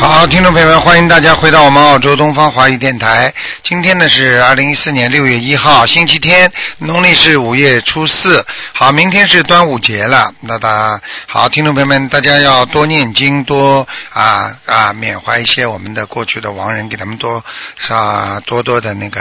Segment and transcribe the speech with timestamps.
[0.00, 3.34] 好，听众朋友们，欢迎大家回到我们澳洲东方华语电台。
[3.64, 8.46] 今天呢是二零一四年六月一号，星期天，农历是五月初四。
[8.72, 10.32] 好，明天是端午节了。
[10.40, 17.44] 那大好，听众朋友们，大家要多念经，多啊啊缅怀一些我们的过去的亡人，给他们多
[17.88, 19.20] 啊多多的那个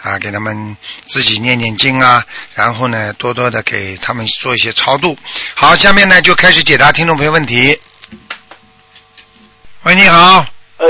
[0.00, 5.16] 啊给他们自己念念经啊，然后呢多多的给他们做一些超度。
[5.54, 7.78] 好，下面呢就开始解答听众朋友问题。
[9.86, 10.44] 喂，你好，
[10.78, 10.86] 哎，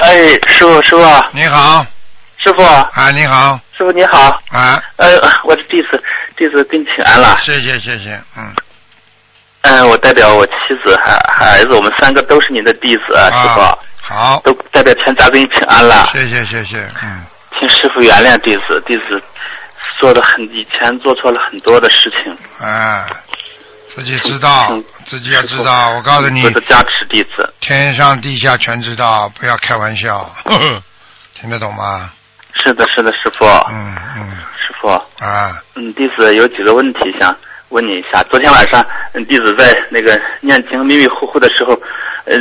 [0.00, 1.02] 哎，师傅，师傅，
[1.32, 1.84] 你好，
[2.36, 6.00] 师傅，啊，你好，师傅你好，啊，呃，我的弟子
[6.36, 8.54] 弟子给你请安了，谢谢谢谢，嗯，
[9.62, 10.52] 嗯，我代表我妻
[10.84, 17.24] 子还还儿子，我们三个都是您的弟子，啊师傅，啊，好，都代表全家给你请安了，谢谢谢谢，嗯，
[17.58, 19.20] 请师傅原谅弟子，弟子
[19.98, 23.04] 做的很以前做错了很多的事情，啊，
[23.92, 24.68] 自己知道。
[24.70, 30.82] 嗯，自己要知道，我告诉你我的加持弟子，天上地下全知道，不要开玩笑，呵 呵
[31.34, 32.10] 听得懂吗？
[32.64, 34.30] 是的，是的，师傅，嗯嗯，
[34.66, 34.88] 师傅，
[35.22, 37.36] 啊，嗯，弟子有几个问题想
[37.70, 38.22] 问你一下。
[38.24, 41.74] 昨天晚上，嗯，弟子在那个念经迷迷糊糊的时候，
[42.24, 42.36] 呃，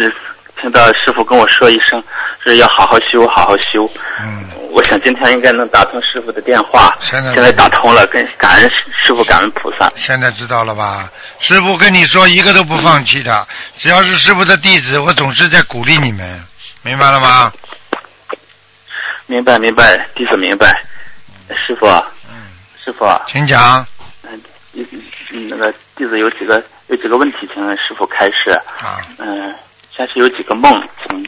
[0.60, 2.02] 听到师傅跟我说一声，
[2.44, 3.90] 是要好好修，好好修。
[4.22, 8.70] 嗯，我想今天应该能打通师傅的电话，现在现在打通了，跟感恩
[9.04, 9.92] 师傅，感恩菩萨。
[9.96, 11.10] 现在知道了吧？
[11.40, 13.46] 师傅跟你说，一个都不放弃的，
[13.78, 16.44] 只要是师傅的弟子，我总是在鼓励你们，
[16.82, 17.52] 明白了吗？
[19.26, 20.68] 明白，明白，弟子明白。
[21.68, 21.88] 师傅，
[22.30, 22.52] 嗯，
[22.84, 23.86] 师傅，请讲，
[24.24, 24.42] 嗯，
[24.74, 24.86] 嗯
[25.32, 28.52] 嗯那个弟子有几个有几个问题，请问师傅开示。
[28.82, 29.54] 啊，嗯，
[29.96, 31.24] 先是有几个梦，请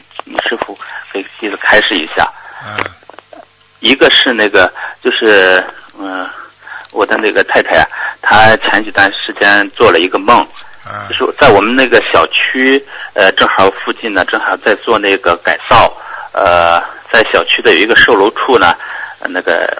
[0.48, 0.76] 师傅
[1.12, 2.28] 给弟子开示一下。
[2.64, 2.84] 嗯
[3.80, 4.72] 一个是那个，
[5.02, 5.62] 就是
[5.98, 6.26] 嗯、
[6.92, 7.86] 我的那个太太啊，
[8.22, 10.44] 她前几段时间做了一个梦，
[10.86, 12.82] 嗯就是在我们那个小区，
[13.12, 15.92] 呃，正好附近呢，正好在做那个改造，
[16.32, 16.80] 呃，
[17.12, 18.72] 在小区的有一个售楼处呢，
[19.20, 19.70] 呃那个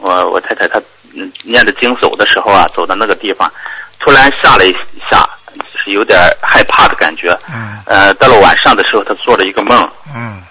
[0.00, 0.78] 我我太太她
[1.14, 3.50] 嗯念着经走的时候啊，走到那个地方，
[3.98, 4.72] 突然吓了一
[5.10, 5.28] 下，
[5.78, 7.30] 就是有点害怕的感觉。
[7.54, 7.78] 嗯。
[7.86, 10.42] 呃，到了晚上的时候，他做了一个梦，嗯。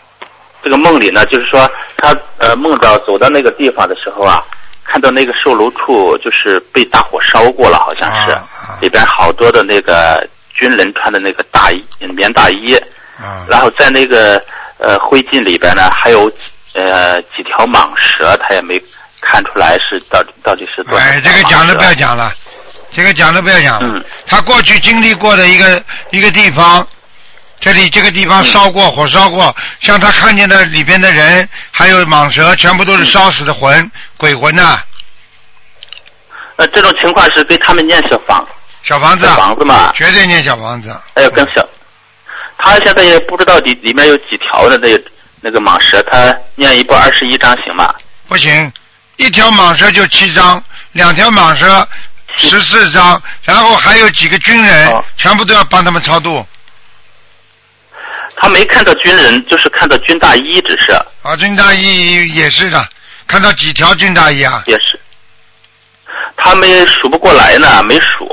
[0.63, 4.43] 这个梦里呢，就是说他呃梦到走到那个地方的时候啊，
[4.83, 8.75] 看到那个售楼处就是被大火烧过了，好像是、啊啊。
[8.81, 12.75] 里边好多的那个军人穿的那个大衣棉大衣，
[13.17, 13.45] 啊。
[13.47, 14.43] 然后在那个
[14.77, 16.29] 呃灰烬里边呢还有
[16.73, 18.81] 呃几条蟒蛇，他也没
[19.21, 22.29] 看出来是到底到底是多少哎，这个讲了不要讲了，
[22.97, 23.94] 这个讲都不要讲了。
[23.94, 24.03] 嗯。
[24.25, 26.85] 他过去经历过的一个一个地方，
[27.59, 34.81] 这里这个地方烧过、火烧过，像他看见的里边的人，还有蟒蛇，全部都是烧死的魂、鬼魂呐、
[36.56, 38.44] 呃这种情况是给他们念小房。
[38.81, 41.00] 小房子小，房子嘛，绝对念小房子。
[41.14, 41.64] 还有更小，
[42.58, 45.03] 他现在也不知道里里面有几条的那个
[45.41, 47.94] 那个蟒蛇，他念一部二十一章行吗？
[48.28, 48.72] 不行，
[49.18, 51.88] 一条蟒蛇就七章，两条蟒蛇
[52.37, 56.45] 十四张，然后还有几个军人，哦全部都要帮他们超度。
[58.39, 60.91] 他没看到军人，就是看到军大衣，只是
[61.23, 62.87] 啊，军大衣也是的，
[63.25, 64.61] 看到几条军大衣啊？
[64.67, 64.99] 也是，
[66.35, 68.29] 他们数不过来呢，没数，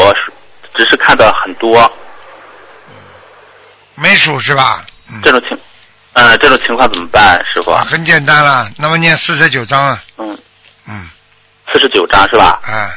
[0.74, 1.90] 只是看到很多
[3.94, 4.84] 没数是吧？
[5.10, 5.58] 嗯这种情，
[6.12, 7.70] 呃，这种情况怎么办，师傅？
[7.70, 10.38] 啊，很简单了，那么念四十九章啊，嗯，
[10.86, 11.08] 嗯，
[11.72, 12.60] 四十九章是吧？
[12.66, 12.90] 哎，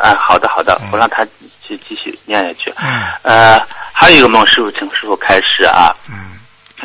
[0.00, 1.24] 哎、好的好的嗯，我让他
[1.66, 2.72] 继继续念下去。
[2.80, 3.60] 嗯呃，
[3.92, 5.88] 还有一个梦，师傅，请师傅开始啊。
[6.10, 6.26] 嗯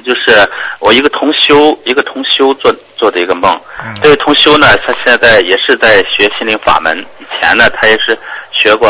[0.03, 3.55] 就是我一个同修，一个同修做做的一个梦。
[3.85, 6.97] 嗯这位同修呢，他现在也是在学心灵法门。
[7.19, 8.17] 以前呢，他也是
[8.51, 8.89] 学过，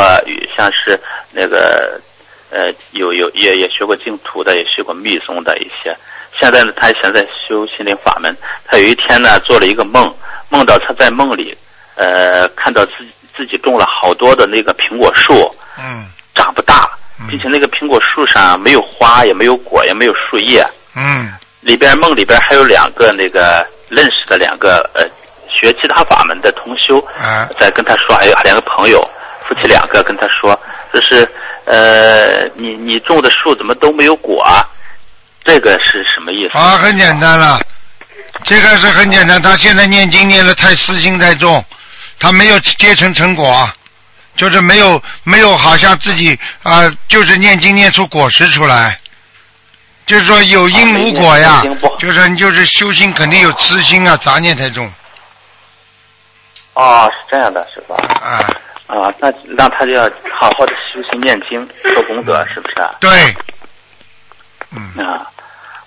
[0.56, 0.98] 像是
[1.32, 2.00] 那个
[2.52, 5.94] 呃，有有也也学过净土的，也学过密宗的一些。
[6.40, 8.34] 现在呢，他现在修心灵法门。
[8.66, 10.10] 他有一天呢，做了一个梦，
[10.48, 11.54] 梦到他在梦里，
[11.96, 15.34] 呃，看到自己自己种了好多的那个苹果树，
[15.80, 16.90] 嗯长不大，
[17.20, 20.66] 嗯并且那个苹果树上没有花，也没有果，也没有树叶。
[20.96, 25.06] 嗯里边梦里边还有两个那个认识的两个呃
[25.48, 29.02] 学其他法门的同修，啊在跟他说，还有两个朋友，
[29.48, 30.60] 夫妻两个跟他说，
[30.94, 31.28] 就是
[31.66, 34.68] 呃你你种的树怎么都没有果啊？
[35.46, 36.58] 这个是什么意思？
[36.58, 37.60] 啊，很简单了，
[38.44, 39.42] 这个是很简单。
[39.42, 41.64] 他现在念经念的太私心太重，
[42.24, 43.70] 他没有结成成果，
[44.34, 48.98] 就是没有没有，好像自己啊、就是念经念出果实出来，
[50.06, 51.62] 就是说有因无果呀，
[52.00, 54.90] 就是你就是修心肯定有痴心啊，杂念太重
[56.76, 57.94] 哦，是这样的，师傅。
[57.94, 58.40] 啊，
[58.88, 60.04] 啊，那那他就要
[60.40, 62.96] 好好的修行念经做功德，是不是啊？
[63.02, 63.10] 对，
[64.72, 65.28] 嗯啊，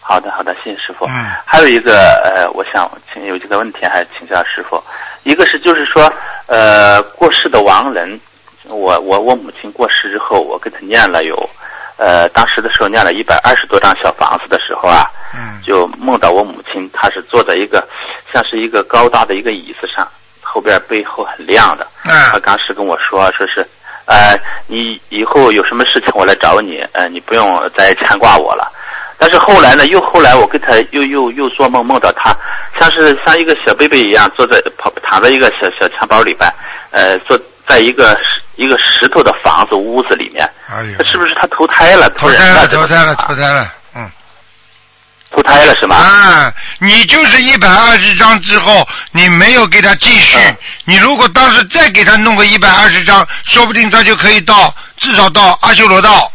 [0.00, 1.06] 好的好的，谢谢师傅。
[1.06, 4.76] 嗯还有一个呃，我想请有几个问题还请教师傅。
[5.26, 6.10] 一个是就是说
[6.46, 8.18] 呃过世的亡人，
[8.68, 11.34] 我我我母亲过世之后，我给她念了有
[11.96, 17.84] 呃当时的时候念了一百二十多张小房子的时候啊，嗯就梦到我母亲，她是坐在一个
[18.32, 20.06] 像是一个高大的一个椅子上，
[20.40, 21.84] 后边背后很亮的。
[22.04, 23.66] 她啊当时跟我说，说是，
[24.04, 24.38] 呃，
[24.68, 28.70] 你以后有什么事情我来找你，呃，你不用再牵挂我了。
[29.18, 32.36] 但是后来呢，又后来我跟他又又又做梦，梦到他
[32.78, 36.52] 像是像一个小 baby 一样坐在躺躺在一个小小襁褓里边，
[36.90, 42.08] 呃，坐在一个石一个石头的房子屋子里面，哎呦，是不是他投胎了？
[42.10, 44.10] 投胎了，投胎了，啊投胎了，嗯。
[45.30, 45.96] 投胎了是吗？
[45.96, 56.32] 啊，你就是一百二十张之后，你没有给他继续，嗯你如果当时再给他弄个一百二十张，说不定他就可以到至少到阿修罗道。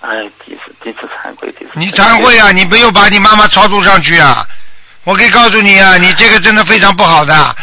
[0.00, 0.08] 哎，
[0.44, 4.46] 第一次第一次惭愧，第一次你惭愧啊，你没有把你妈妈超度上去啊！
[5.04, 7.56] 我可以告诉你啊，你这个真的非常不好的。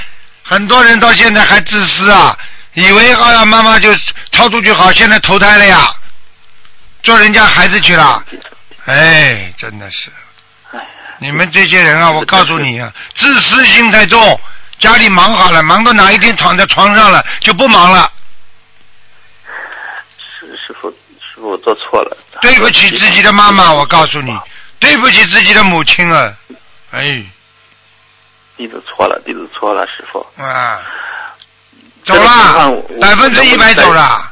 [0.44, 2.38] 很多人到现在还自私啊，
[2.74, 3.94] 以为哎呀妈妈就
[4.32, 5.94] 超度就好，现在投胎了呀，
[7.04, 8.24] 做人家孩子去了。
[8.86, 10.10] 哎，真的是
[10.72, 10.80] 哎，
[11.20, 14.40] 你们这些人啊，我告诉你啊，自私心太重，
[14.80, 18.12] 家里忙好了，忙到哪一天躺在床上了就不忙了，
[20.18, 20.76] 师师
[21.42, 24.32] 傅我做错了，对不起自己的妈妈，我告诉你，
[24.80, 26.34] 对不起自己的母亲啊，
[26.92, 27.24] 哎，
[28.56, 30.26] 弟子错了，弟子错了，师傅。
[30.38, 30.80] 啊，
[32.04, 32.70] 走了
[33.02, 34.32] 百分之一百走了，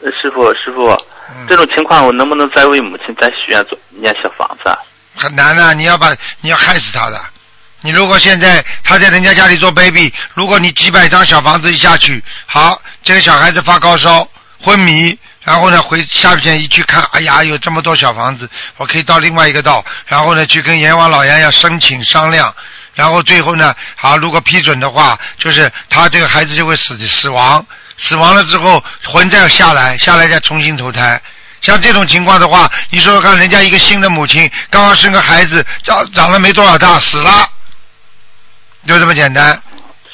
[0.00, 0.90] 呃师傅师傅，
[1.30, 4.78] 嗯这种情况我能不能再为母亲再许愿做念小房子啊？
[5.14, 7.20] 很难的，你要把你要害死他的。
[7.86, 14.28] 你如果现在他在人家家里做 baby，如果你几百张小房子一下去，好，这个小孩子发高烧、
[14.60, 22.52] 昏迷，然后呢回下边一去看，哎呀，有这么多小房子，我可以到另外一个道，然后呢去跟阎王老爷要申请商量，
[22.96, 27.64] 然后最后呢，好，如果批准的话，就是他这个孩子就会死死亡，
[27.96, 31.22] 死亡了之后魂再下来，下来再重新投胎。
[31.62, 37.48] 像这种情况的话，你说说看，人家一个新的母亲刚刚生个孩子，长长了没多少大，死了，
[38.86, 39.60] 就这么简单。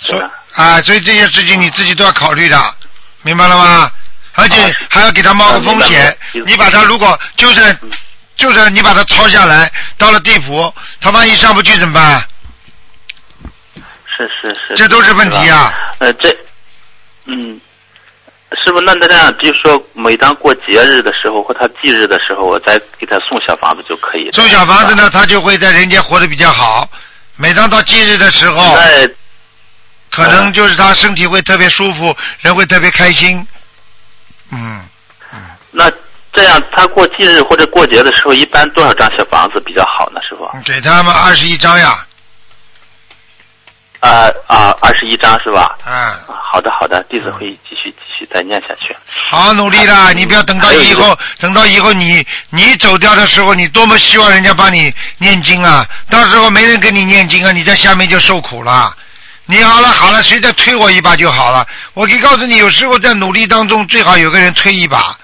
[0.00, 0.22] 所以，
[0.60, 2.74] 啊，所以这些事情你自己都要考虑的，
[3.22, 3.90] 明白了吗？
[4.34, 6.16] 而且啊还要给他冒个风险
[6.46, 7.78] 你把他如果就算
[8.36, 12.26] 就算你把他抄下来，到了地府，他万一上不去怎么办？
[14.06, 16.34] 是是是，这都是问题啊呃，这，
[17.26, 17.60] 嗯，
[18.64, 24.32] 师傅，那那这样，就是说，每当过节日的时候或他忌日的时候，我再给他送小房子就可以了。
[24.32, 26.88] 送小房子呢，他就会在人间活得比较好。
[27.36, 29.08] 每当到忌日的时候，那
[30.10, 33.44] 可能就是他身体会特别舒服，人会特别开心。
[34.50, 34.84] 嗯，
[35.70, 35.90] 那
[36.32, 40.20] 这样，他过忌日或者过节的时候，一般多少张小房子比较好呢？
[40.28, 40.46] 师傅？
[40.64, 42.06] 给他们二十一张呀，
[44.00, 45.76] 啊啊，二十一张是吧？
[45.86, 48.94] 嗯，啊，好的好的，弟子会继续继续再念下去。
[49.28, 50.12] 好好努力啦！
[50.12, 55.86] 你不要等到以后，等到以后你你走掉的时候，你多么希望人家帮你念经啊！
[56.10, 58.94] 到时候没人给你念经啊，你在下面就受苦了。
[59.46, 61.66] 你好了好了，谁再推我一把就好了。
[61.94, 65.16] 我可以告诉你，有时候在努力当中，最好有个人推一把，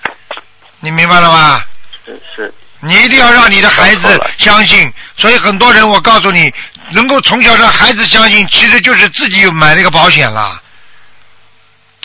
[0.80, 1.62] 你明白了吗？
[2.04, 4.92] 是是，你一定要让你的孩子相信。
[5.16, 6.52] 所以很多人，我告诉你，
[6.92, 10.60] 能够从小让孩子相信，其实就是自己买那个保险了。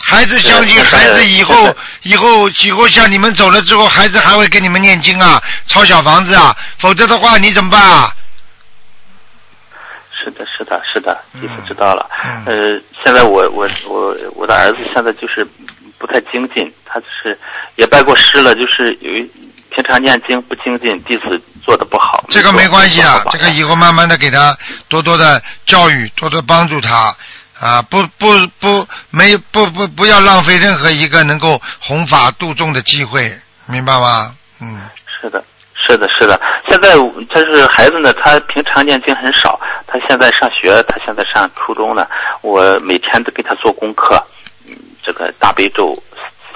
[0.06, 8.14] 孩子相信，孩子以后以后以后像你们走了之后，孩子还会给你们念经啊，抄小房子啊，否则的话你怎么办啊？
[10.12, 12.08] 是的，是的，是的，嗯弟子知道了。
[12.24, 15.46] 嗯呃，现在我我我我的儿子现在就是
[15.98, 17.38] 不太精进，他就是
[17.76, 19.30] 也拜过师了，就是有一
[19.70, 22.24] 平常念经不精进，弟子做的不好。
[22.30, 24.56] 这个没关系啊，这个以后慢慢的给他
[24.88, 27.14] 多多的教育，多多帮助他
[27.60, 29.36] 啊，不不不没
[29.74, 34.34] 不不不要浪费任何一个能够弘法度众的机会，明白吗？
[34.60, 34.80] 嗯。
[35.20, 35.42] 是的，
[35.74, 36.40] 是的，是的。
[36.70, 36.90] 现在
[37.30, 42.06] 他是孩子呢，他平常念经很少，他现在上学，他现在上初中呢。
[42.42, 44.22] 我每天都给他做功课，
[44.68, 45.96] 嗯，这个大悲咒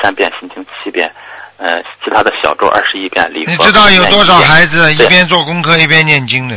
[0.02, 1.10] 三遍，心经七遍，
[1.56, 6.56] 呃，其他的小咒二十一遍，你知道有多少孩子一边做功课一边念经的？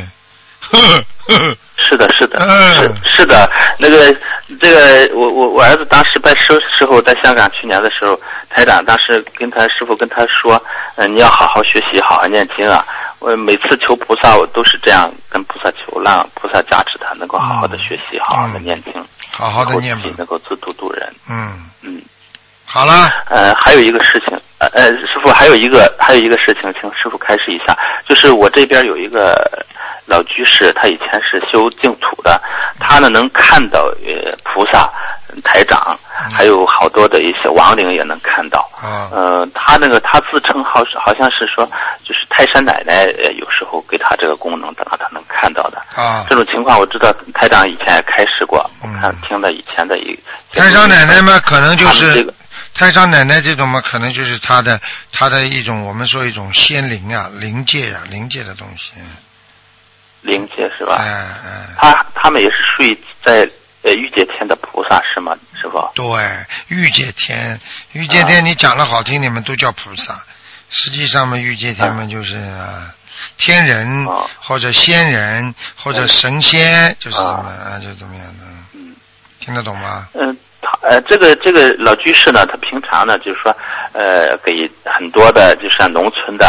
[0.72, 1.58] 是
[1.90, 2.76] 是的，是的，嗯。
[2.76, 4.14] 是是的，那个
[4.60, 10.62] 这个我我我儿子当时拜师时候在香港去年的时候，台长当时跟他师傅跟他说，
[10.96, 12.86] 嗯、你要好好学习，好好念经啊。
[13.20, 18.94] 我每次求菩萨，我都是这样跟菩萨求，让菩萨加持他能够好好的学习，好好的念经，
[19.30, 20.16] 好好的念吧以后自己。
[20.18, 21.08] 能够自度度人。
[21.30, 22.02] 嗯，嗯，
[22.66, 29.48] 好了，呃，还有一个事情，呃呃，师傅还有一个还有一个事情，请师傅开示一下，就是我这边有一个
[30.12, 32.40] 老居士，他以前是修净土的，
[32.80, 34.92] 他呢能看到呃菩萨、
[35.42, 35.98] 台长，
[36.34, 38.70] 还有好多的一些亡灵也能看到。
[38.76, 41.66] 啊，呃，他那个他自称好好像是说，
[42.04, 45.82] 就是泰山奶奶呃有时候给他这个功能，让他能看到的。
[45.96, 50.20] 啊这，种情况我知道台长以前也开始过，我嗯看听了以前的一
[50.52, 52.34] 泰山奶奶嘛，可能就是他们这个
[52.74, 54.80] 太上奶奶这种嘛，可能就是她的
[55.14, 58.94] 她的一种我们说一种仙灵啊、灵界啊、灵界的东西。
[60.22, 60.96] 灵界是吧？
[61.00, 61.06] 哎
[61.46, 63.50] 哎，他他们也是属于在
[63.84, 65.34] 呃御界天的菩萨是吗？
[65.60, 65.80] 师傅？
[65.96, 66.06] 对，
[66.68, 67.60] 御界天，
[67.94, 70.20] 御界天你讲的好听，你们都叫菩萨，
[70.70, 72.94] 实际上嘛，御界天嘛就是啊。
[73.38, 78.96] 天人哦或者仙人或者神仙，就是什么啊，就怎么样的，嗯
[79.40, 80.08] 听得懂吗？
[80.14, 83.56] 嗯，他呃这个这个老居士呢，他平常呢就是说
[83.94, 86.48] 呃给很多的就是像农村的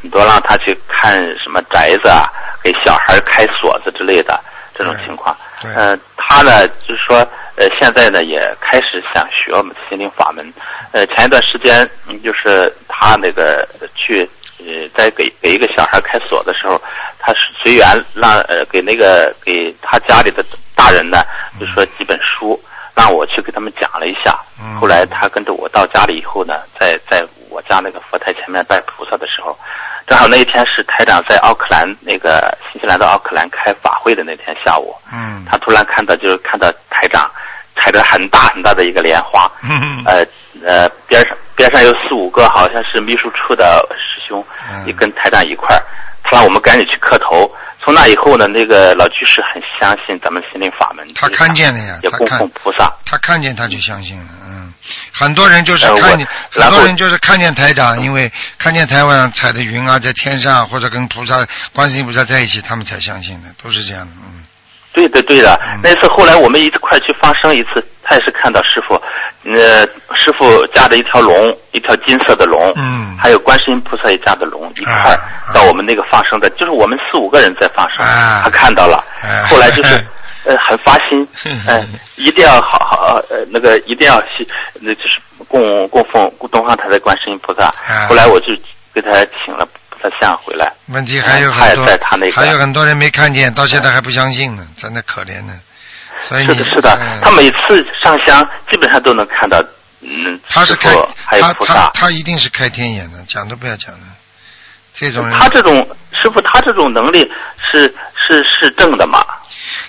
[0.00, 2.30] 很多让他去看什么宅子啊，
[2.62, 4.38] 给小孩开锁子之类的
[4.74, 5.36] 这种情况。
[5.64, 7.16] 嗯，呃，他呢，就是说，
[7.56, 10.52] 呃，现在呢也开始想学我们心灵法门。
[10.92, 16.78] 呃，前一段时间，嗯，就是他那个去，呃，在给给一个小孩开锁的时候，
[17.18, 20.44] 他是随缘让呃给那个给他家里的
[20.76, 21.24] 大人呢，
[21.58, 22.60] 就说几本书，
[22.94, 24.36] 让我去给他们讲了一下。
[24.64, 29.56] 嗯后来他跟着我到家里以后呢，在在我家那个佛台前面拜菩萨的时候，
[30.06, 34.94] 正好那一天是台长在奥克兰那个新西兰的奥克兰开法会的那天下午。
[35.12, 37.24] 嗯，他突然看到，就是看到台长
[37.76, 40.24] 踩着很大很大的一个莲花，嗯呃
[40.64, 45.82] 呃，边上边上有四五个好像是秘书处的师兄，嗯也跟台长一块儿，
[46.22, 47.50] 他让我们赶紧去磕头。
[47.84, 52.90] 从那以后呢，那个老居士很相信咱们心灵法门，他看见了呀也供奉菩萨。
[53.04, 54.43] 他看见他就相信了，嗯，
[55.12, 64.44] 很多人就是看见，很多人就是看见台长，因为看见台湾上踩的云啊，在天上或者跟菩萨、观世音菩萨在一起，他们才相信的，都是这样的，嗯，
[64.92, 65.58] 对的，对的。
[65.72, 65.80] 嗯。
[65.82, 68.94] 那次后来我们一块去放生一次，他也是看到师傅，
[69.44, 73.16] 呃，师傅驾着一条龙，一条金色的龙，嗯。
[73.18, 75.18] 还有观世音菩萨也驾着龙一块
[75.54, 78.42] 到我们那个放生的，就是我们四五个人在放生，啊。
[78.44, 79.48] 他看到了，啊。
[79.48, 80.04] 后来就是。
[80.44, 81.26] 呃，很发心，
[81.66, 81.84] 呃，
[82.16, 84.46] 一定要好好呃，那个一定要去，
[84.80, 87.66] 那就是供供奉东方台的观世音菩萨。
[87.66, 88.48] 啊后来我就
[88.92, 89.10] 给他
[89.44, 90.70] 请了菩萨像回来。
[90.92, 95.52] 问题还有他也很多在他那，个还有很多人没看见，到现在还不相信呢，真的可怜呢。
[96.20, 99.62] 所以是的，是的，嗯他每次上香基本上都能看到，
[100.00, 101.90] 嗯，师他是开傅还有他他。
[101.94, 104.00] 他一定是开天眼的，讲都不要讲的。
[104.92, 105.76] 这种人，他这种
[106.12, 107.28] 师傅，他这种能力
[107.72, 107.92] 是
[108.26, 109.24] 是是正的嘛？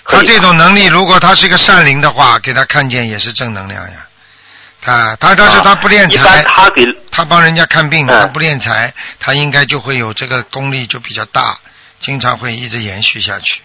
[0.04, 4.06] 他这种能力，如果他是一个善灵的话，给他看见也是正能量呀。
[4.80, 11.58] 他他但是他不敛一般财，他给他帮人家看病，嗯他不练财，他应该就会有这个功力就比较大，
[11.98, 13.62] 经常会一直延续下去。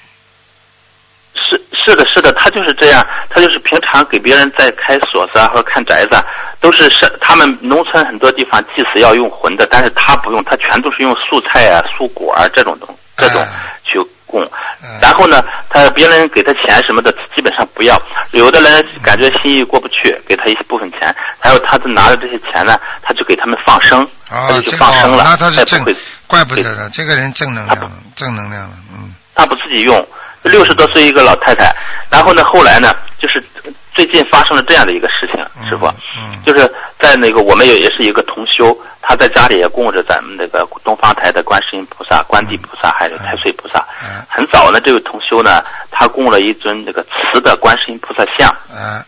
[1.35, 6.25] 是是的，是的，他就是这样，他就是平常给别人在开锁子啊或者看宅子啊，
[6.59, 13.99] 都是是他们农村很多地方祭祀要用魂的，但是他不用，他全都是用素菜啊、素果啊这种东这种哎去
[14.31, 14.41] 供。
[14.81, 18.01] 嗯然后呢，他别人给他钱什么的，基本上不要。
[18.31, 25.83] 有的人感觉心意过不去，给他一部分钱，还有他就拿着这些钱呢，他就给他们放生，他哦，就放生了，那他是正
[26.27, 30.07] 怪不得了，这个人正能量正能量了，嗯他不自己用。
[30.43, 31.71] 六十多岁一个老太太，
[32.09, 33.43] 然后呢，后来呢，就是
[33.93, 35.85] 最近发生了这样的一个事情，嗯师傅，
[36.17, 36.69] 嗯就是
[36.99, 43.79] 在那个我们也也是一个同修，他在家里也供着咱们那个东方台的观世音菩萨、观地菩萨还有太岁菩萨。
[44.03, 45.59] 嗯很早呢，这位同修呢，
[45.91, 49.03] 他供了一尊这个瓷的观世音菩萨像，嗯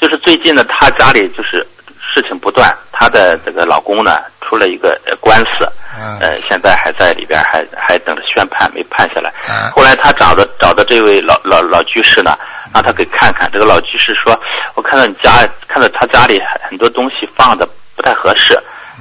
[0.00, 1.64] 就是最近呢，他家里就是
[2.14, 9.28] 事情不断，他的这个老公呢出了一个呃官司，嗯呃，现在还在里边，还还等着宣判，没判下来。
[9.48, 12.32] 啊后来他找的找的这位老老老居士呢，
[12.72, 13.50] 让他给看看。
[13.52, 14.38] 这个老居士说
[14.74, 18.54] ：“我看到你家，看到他家里很多东西放的不太合适。”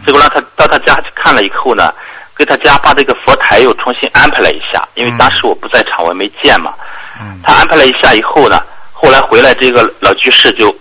[0.05, 1.91] 结果让他到他家去看了以后呢，
[2.35, 6.73] 给他家把这个佛台又重新安排了一下，因为嗯当时我不在场，我也没见嘛。
[7.19, 8.61] 嗯他安排了一下以后呢，
[8.93, 10.73] 后来回来这个老居士就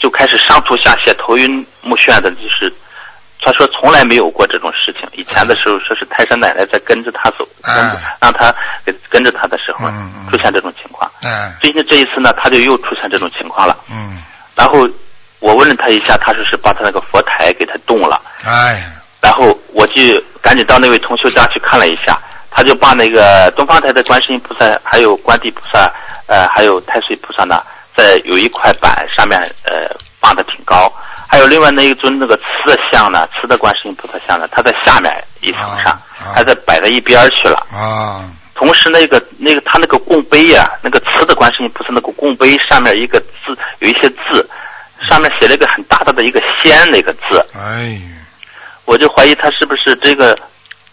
[0.00, 2.72] 就开始上吐下泻、头晕目眩的，就是
[3.46, 5.08] 他说从来没有过这种事情。
[5.12, 8.52] 以前的时候说是太上奶奶在跟着他走，跟着啊让他
[8.84, 11.08] 给跟着他的时候嗯嗯出现这种情况。
[11.22, 13.76] 嗯，最近这一次呢，他就又出现这种情况了。
[13.88, 14.18] 嗯，
[14.56, 14.84] 然后
[15.38, 18.20] 我问了他一下，他说是把他那个佛台给他动了。
[18.44, 18.82] 哎，
[19.20, 20.02] 然后我就
[20.42, 22.18] 赶紧到那位同修家去看了一下，
[22.50, 25.88] 他就把那个东方台的观世音菩萨，还有观地菩萨，
[26.26, 27.62] 呃，还有太岁菩萨呢，
[27.94, 30.44] 在有一块板上面，呃，放的。
[31.36, 35.12] 还有另外那一尊那个瓷的像呢，瓷的观世音菩萨像呢，它在下面
[35.42, 37.66] 一层上啊啊，它在摆在一边儿去了。
[37.70, 38.24] 啊，
[38.54, 44.48] 同时，那个那个他那个供杯呀、那个瓷的观世音菩萨那个供杯上面一个字有一些字，
[45.06, 48.00] 上面写了一个很大大的一个“仙”那个字，哎，
[48.86, 50.34] 我就怀疑他是不是这个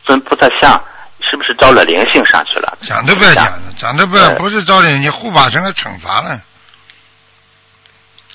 [0.03, 0.73] 尊菩萨像
[1.21, 2.77] 是不是招了灵性上去了？
[2.81, 6.37] 讲都不要讲了，讲都不要，哎不是招灵，你护法神的惩罚了。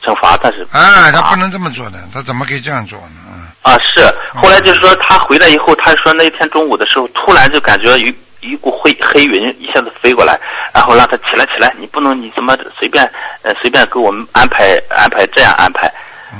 [0.08, 3.16] 惩罚他是哎，他啊不能这么做的，他怎么可以这样做呢？
[3.30, 4.02] 嗯，啊是，
[4.34, 10.38] 后来就是说他回来以后，他说那天中午的时候，突然就感觉有一股灰黑云一下子飞过来，
[10.72, 13.04] 然后让他起来起来，你不能你怎么随便
[13.42, 15.92] 呃随便给我们安排安排这样安排，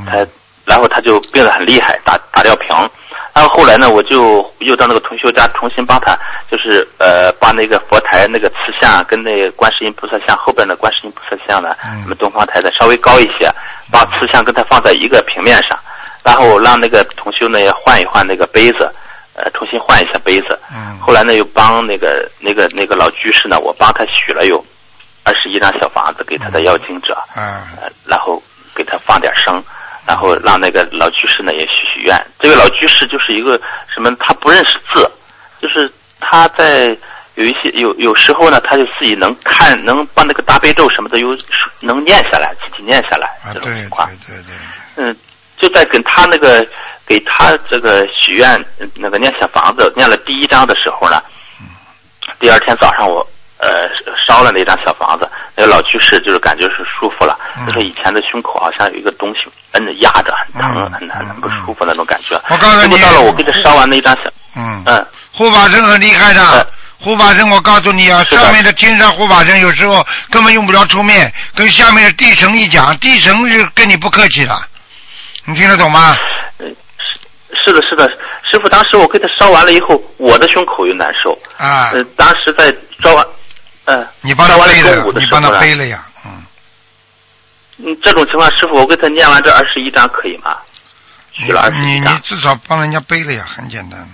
[0.07, 0.27] 他
[0.65, 2.69] 然后他就病得很厉害，打打吊瓶。
[3.35, 6.19] 然后后来呢，我就又到那个同修家重新帮他，
[6.51, 11.71] 就是呃把那个佛台那个瓷像跟那个观世音菩萨像后边的观世音菩萨像呢，
[12.03, 13.49] 我们东方台的稍微高一些，
[13.93, 15.79] 把瓷像跟它放在一个平面上，
[16.25, 18.89] 然后让那个同修呢也换一换那个杯子，
[19.35, 20.59] 呃重新换一下杯子。
[20.75, 24.63] 嗯后来呢又帮那个那个那个老居士呢，我帮他许了有
[25.23, 27.17] 二十一张小房子给他的要经者。
[27.37, 27.43] 嗯，
[27.81, 28.43] 呃，然后
[28.75, 29.63] 给他放点声，
[30.09, 32.17] 然后让那个老居士呢也许许愿。
[32.39, 33.61] 这个老居士就是一个
[33.95, 35.09] 什么，他不认识字，
[35.61, 36.97] 就是他在
[37.35, 41.37] 有一些有有时候呢，他就自己能看，能把那个大悲咒什么的有
[41.81, 44.09] 能念下来，自己念下来这种情况。
[44.27, 45.17] 对对对，嗯，
[45.59, 46.67] 就在跟他那个
[47.07, 48.49] 给他这个许愿
[48.79, 51.23] 呃那个念小房子念了第一章的时候呢，
[52.41, 53.25] 第二天早上我
[53.59, 53.69] 呃
[54.27, 59.41] 烧了那张小房子，那个老居士就是感觉是舒服了，嗯就是以前的胸口好像有一个东西
[59.73, 62.41] 摁着压着，很疼，嗯很很不舒服那种感觉。
[62.49, 64.23] 我告诉你到了我给他烧完那张小，
[64.57, 66.67] 嗯，嗯，护法神很厉害的呃。
[67.01, 74.53] 护法神，我告诉你啊，上面的天上护法神有时候根本用不着出面，跟下面的地神一讲，地神是跟你不客气的，
[75.45, 76.17] 你听得懂吗？
[76.59, 76.67] 呃
[77.65, 78.11] 是是的，是的，
[78.51, 81.31] 师傅，当时我给他烧完了以后，我的胸口又难受。
[81.57, 83.25] 啊，呃，当时在烧完，
[83.89, 86.45] 呃，你帮他背了你帮他背了呀，嗯，
[87.79, 90.55] 嗯，这种情况，师傅，我给他念完这二十一章可以吗？
[91.33, 92.07] 许了二十你你。
[92.23, 94.07] 至少帮人家背了呀，很简单的。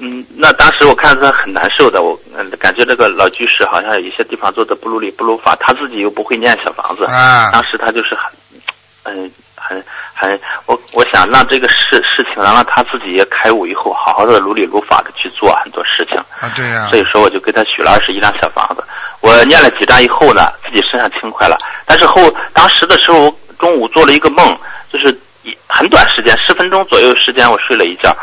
[0.00, 9.30] 嗯，那当时我看着他很难受的，我嗯感觉这个老居士好像有一些地方做的不如理不如法，他自己又不会念小房子，啊当时他就是很，嗯，
[9.70, 11.76] 很很，我我想让这个事
[12.16, 16.18] 事情，然后他自己也开悟以后，好好的如理如法的去做很多事情。
[16.18, 18.82] 啊，对呀、所以说我就给他许了二十一张小房子。
[19.20, 21.56] 我念了几张以后呢，自己身上轻快了。
[21.86, 22.20] 但是后
[22.52, 24.52] 当时的时候，中午做了一个梦，
[24.92, 28.14] 就是一很短时间，十分钟左右时间，我睡了一觉。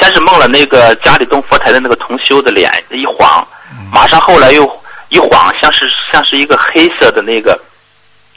[0.00, 3.46] 先是梦了那个家里东佛台的那个同修的脸一晃，
[3.92, 4.62] 马上后来又
[5.08, 7.58] 一晃，像是像是一个黑色的那个，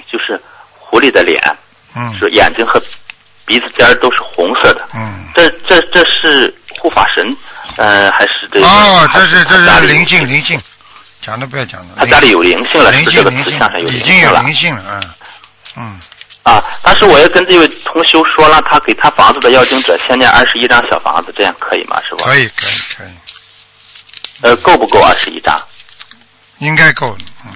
[0.08, 0.39] 就是
[0.78, 1.38] 狐狸的脸，
[1.95, 2.82] 嗯是眼睛和
[3.45, 4.88] 鼻子尖儿都是红色的。
[4.93, 7.36] 嗯，这这这是护法神，
[7.78, 8.65] 呃，还是这个？
[8.67, 10.60] 哦，还这是这是灵性灵性，
[11.21, 11.95] 讲都不要讲了。
[11.97, 15.10] 他家里有灵性了，灵是这个性灵性已经有灵性了灵性了，嗯
[15.78, 15.99] 嗯，
[16.43, 16.63] 啊！
[16.82, 22.02] 当时我也跟这位同修说，了他给他房子的要经者先念二十一张小房子，这样可以吗？
[22.08, 22.23] 是吧？
[22.25, 23.08] 可以可以可以，
[24.41, 25.60] 呃，够不够二十一张？
[26.60, 27.52] 应该够了，嗯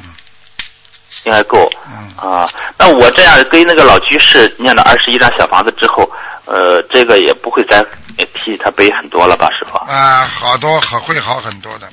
[1.24, 1.70] 应该够。
[1.88, 6.10] 嗯，啊，那我这样跟那个老居士念了二十一张小房子之后，
[6.46, 7.80] 呃，这个也不会再
[8.18, 9.78] 呃替他背很多了吧，师傅？
[9.78, 11.88] 啊，好多好会好很多的，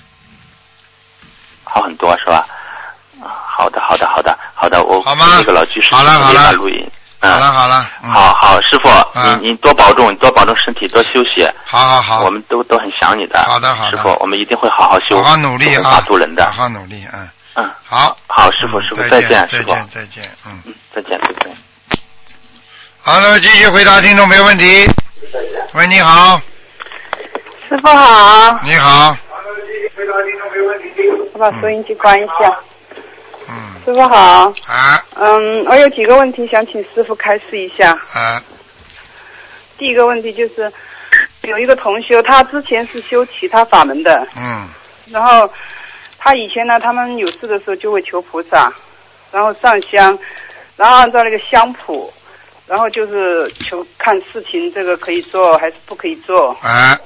[1.65, 2.47] 好很多是吧？
[3.23, 6.77] 啊，好的，好的，好的，好的，我好吗那个老居士好了好了把录音。
[7.23, 11.47] 嗯好了好了，嗯，好好，师傅，啊你你多保重，你多保重身体，多休息。
[11.67, 13.43] 好好好，我们都都很想你的。
[13.43, 16.63] 好的好的师傅，我们一定会好好修，好好努力做啊法度人，的好。
[16.63, 21.57] 好努力，嗯，嗯，好，好，师傅，嗯师傅，再再见，师傅，再见再见，嗯，嗯，再见，再见。
[23.01, 24.87] 好了，继续回答听众没问题。
[25.73, 26.41] 喂，你好，
[27.69, 29.17] 师傅好，你好，
[31.33, 32.35] 我把收音机关一下。
[33.49, 35.05] 嗯，师傅好，啊。
[35.17, 37.93] 嗯，我有几个问题想请师傅开示一下。
[38.15, 38.43] 啊。
[39.79, 40.71] 第一个问题就是，
[41.43, 44.69] 有一个同修，他之前是修其他法门的，嗯。
[45.11, 45.51] 然后
[46.21, 48.71] 他以前呢，他们有事的时候就会求菩萨，
[49.33, 50.17] 然后上香，
[50.77, 52.13] 然后按照那个香谱，
[52.69, 56.51] 然后就是求看事情这个可以做还是不可以做。
[56.61, 56.97] 啊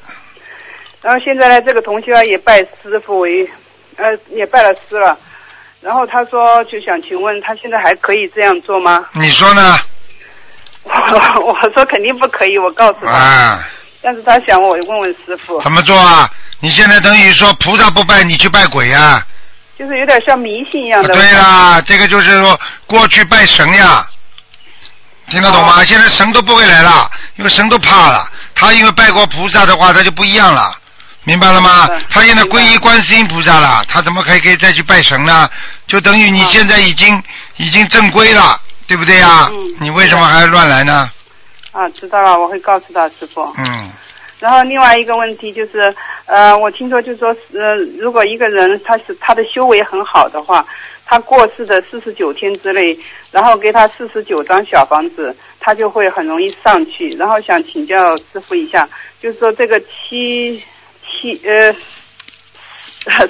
[1.00, 3.48] 然后现在呢，这个同修啊也拜师傅为，
[3.96, 5.16] 呃，也拜了师了。
[5.83, 9.07] 然后他说就想请问他现在还可以这样做吗？
[9.14, 9.77] 你说呢？
[10.83, 10.92] 我
[11.62, 13.68] 我说肯定不可以，我告诉他，啊，
[14.05, 16.31] 但是他想我问问师傅，怎么做啊？
[16.61, 19.25] 你现在等于说菩萨不拜，你去拜鬼呀、
[19.79, 21.14] 就是有点像迷信一样的。
[21.14, 24.07] 对啦，这个就是说过去拜神呀，
[25.31, 25.77] 听得懂吗？
[25.79, 28.31] 哦现在神都不会来了，因为神都怕了。
[28.55, 30.77] 他因为拜过菩萨的话，他就不一样了，
[31.25, 31.88] 明白了吗？
[32.11, 35.49] 他现在皈依观世音菩萨了，他怎么还可以再去拜神呢？
[35.88, 37.23] 就等于你哦现在已经、
[37.57, 39.49] 已经正规了，对不对呀？
[39.51, 41.11] 嗯你为什么还要乱来呢？
[41.75, 43.43] 啊，知道了，我会告诉他师傅。
[43.59, 43.91] 嗯，
[44.39, 45.93] 然后另外一个问题就是，
[46.27, 50.65] 呃，我听说就是说，呃，如果一个人他是他的修为很好的话，
[51.05, 52.97] 他过世的四十九天之内，
[53.33, 57.11] 然后给他四十九张小房子，他就会很容易上去。
[57.17, 58.89] 然后想请教师傅一下，
[59.21, 60.63] 就是说这个七
[61.03, 61.75] 七呃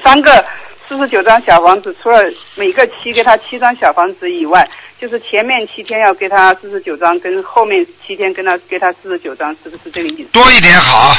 [0.05, 0.45] 三个
[0.89, 2.23] 四十九张小房子，除了
[2.55, 4.67] 每个七给他七张小房子以外，
[5.01, 10.29] 就是前面七天要给他四十九张，跟后面七天跟他给他四十九张，是不是这个意思？
[10.33, 11.17] 多一点好，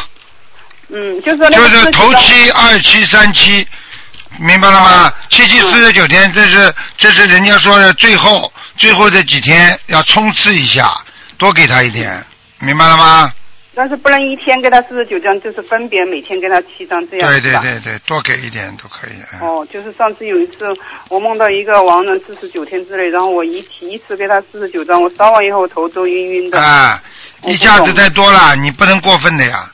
[0.90, 3.68] 嗯，就是说就是头七、二七、三七，
[4.40, 5.14] 明白了吗？
[5.30, 10.94] 七七四十九天，这是这是人家说的最后最后这几天要冲刺一下，
[11.38, 12.24] 多给他一点，
[12.60, 13.32] 明白了吗？
[13.76, 17.42] 但是不能一天给他四十九张，就是分别每天给他七张这样对？
[17.42, 19.12] 对对对，多给一点都可以。
[19.34, 20.66] 嗯哦，就是上次有一次，
[21.10, 26.60] 我梦到一个亡人四十九天之内，然后我一提一次给他四十九张，我烧完以后头都晕晕的。
[26.60, 27.04] 啊，
[27.44, 29.70] 一下子太多了，你不能过分的呀，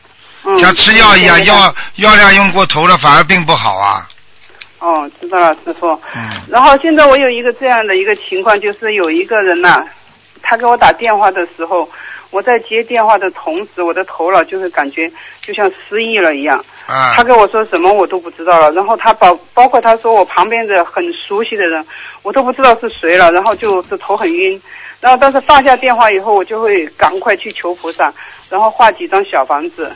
[0.46, 4.08] 嗯，像吃药一样，药药量用过头了，反而并不好啊。
[4.80, 5.88] 哦，知道了，师傅。
[6.16, 9.86] 嗯然后现在我有一个这样的一个情况，就是有一个人呐、
[10.42, 11.88] 他给我打电话的时候，
[12.32, 16.58] 我在接电话的同时，我的头脑就会感觉就像失忆了一样。
[16.88, 21.86] 啊他跟我说什么我都不知道了，然后他包包括他说我旁边的很熟悉的人，
[22.24, 24.62] 我都不知道是谁了，然后就是头很晕，
[25.00, 28.12] 然后但是放下电话以后，我就会赶快去求菩萨，
[28.50, 29.89] 然后画几张小房子，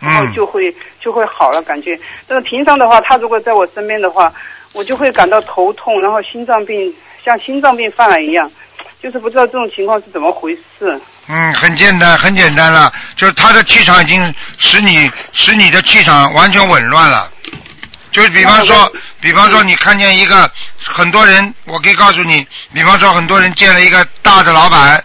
[0.00, 1.98] 然后嗯，就会就会好了感觉。
[2.28, 4.32] 但是平常的话，他如果在我身边的话，
[4.72, 6.94] 我就会感到头痛，然后心脏病
[7.24, 8.48] 像心脏病犯了一样，
[9.00, 11.00] 就是不知道这种情况是怎么回事。
[11.28, 17.30] 嗯，很简单，很简单了，就是他的气场已经使你使你的气场完全紊乱了。
[18.12, 20.50] 就是比方说，比方说你看见一个
[20.82, 25.04] 很多人，我可以告诉你，比方说很多人见了一个大的老板，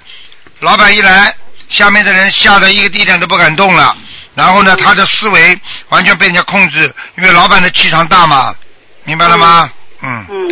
[0.59, 1.35] 老板一来，
[1.69, 3.97] 下面的人吓得一个地点都不敢动了。
[4.33, 8.55] 然后呢，他的思维完全被人家控制，因为老板的气场大嘛，
[9.03, 9.69] 明白了吗？
[10.01, 10.49] 嗯，嗯，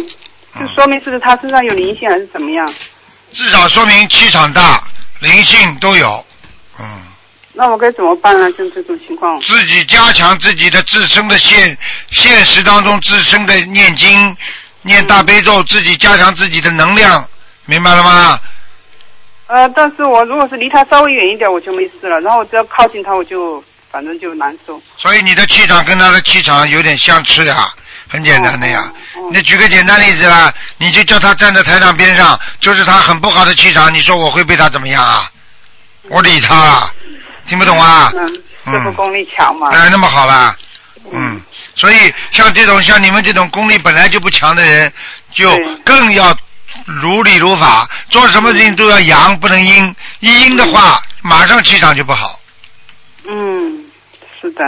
[0.59, 2.73] 就说明是不是他身上有灵性还是怎么样？
[3.31, 4.83] 至少说明气场大，
[5.19, 6.25] 灵性都有。
[6.79, 6.85] 嗯。
[7.53, 8.49] 那我该怎么办呢？
[8.57, 11.77] 像这种情况，自己加强自己的自身的现
[12.09, 14.37] 现实当中自身的念经、
[14.83, 17.27] 念大悲咒，自己加强自己的能量，
[17.65, 18.39] 明白了吗？
[19.47, 22.21] 呃，但是我如果是离他稍微远一点，我就没事了。
[22.21, 24.81] 然后只要靠近他，我就反正就难受。
[24.95, 27.67] 所以你的气场跟他的气场有点相似呀，
[28.09, 28.91] 很简单的呀。
[29.31, 35.31] 你举个简单例子啦，你就叫他站在台长边上，就是他很不好的气场，你说我会被他怎么样啊？
[36.09, 36.91] 我理他了，
[37.45, 38.11] 听不懂啊？
[38.15, 39.69] 嗯，这不功力强嘛。
[39.71, 40.57] 哎，那么好啦，
[41.11, 41.39] 嗯，
[41.75, 44.91] 所以像这种像你们这种功力本来就不强的人，
[45.31, 46.35] 就更要
[46.85, 49.95] 如理如法，做什么事情都要阳，不能阴。
[50.21, 52.39] 一阴的话，马上气场就不好，
[53.27, 53.85] 嗯，
[54.41, 54.65] 是的。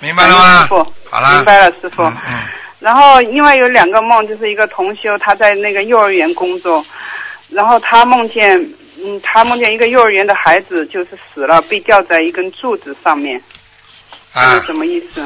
[0.00, 0.62] 明白了吗？
[0.62, 0.68] 师？
[0.68, 2.02] 傅，好了，明白了，师傅。
[2.02, 2.40] 嗯嗯，
[2.80, 6.84] 然后另外有两个梦，就是一个同修他在那个幼儿园工作，
[7.50, 8.58] 然后他梦见，
[9.04, 13.40] 嗯，他梦见一个幼儿园的孩子就是死了，被吊在一根柱子上面，
[14.32, 15.22] 这啊是，什么意思？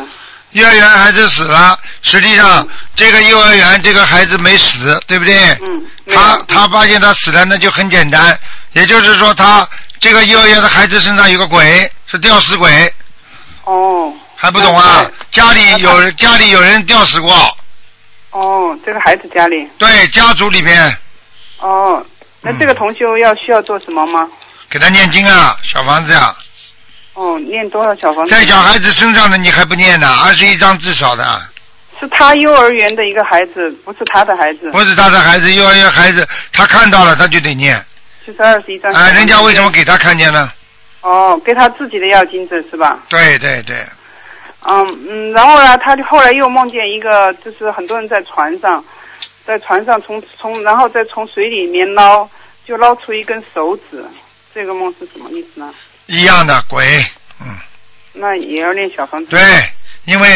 [0.51, 5.35] 幼儿园孩子死了，实际上这个幼儿园这个孩子没死，对不对？
[5.63, 8.39] 嗯，他他发现他死了，那就很简单，
[8.73, 9.69] 也就是说他
[10.01, 12.93] 这个幼儿园的孩子身上有个鬼，是吊死鬼，
[13.65, 14.13] 哦
[14.45, 15.11] 还不懂啊？
[15.33, 17.57] 家里有人家里有人吊死过，
[18.31, 20.95] 哦，这个孩子家里对，家族里边
[21.61, 22.05] 哦，
[22.43, 24.29] 那这个同修要需要做什么吗？
[24.69, 26.37] 给他念经啊，小房子啊，
[27.15, 28.31] 哦，念多少小房子？
[28.31, 31.43] 在小孩子身上的你还不念呢，二十一张至少的，
[31.99, 37.83] 是他幼儿园的一个孩子，不是他的孩子，不是他的孩子，幼儿园孩子他看到了他就得念，
[38.27, 38.93] 就是二十一张。
[38.93, 39.71] 啊，人家为什么？
[39.71, 40.53] 给他看见呢？
[41.01, 42.99] 哦，给他自己的要金子是吧？
[43.09, 43.87] 对对对，
[44.67, 48.83] 嗯嗯，然后呢，他就后来又梦见一个，就是很多人在船上，
[49.45, 52.29] 在船上从从然后再从水里面捞，
[52.67, 54.05] 就捞出一根手指，
[54.55, 55.73] 这个梦是什么意思呢？
[56.07, 56.83] 一样的鬼，
[57.41, 57.57] 嗯，
[58.15, 59.31] 那也要练小房子。
[59.31, 59.41] 对，
[60.07, 60.29] 因为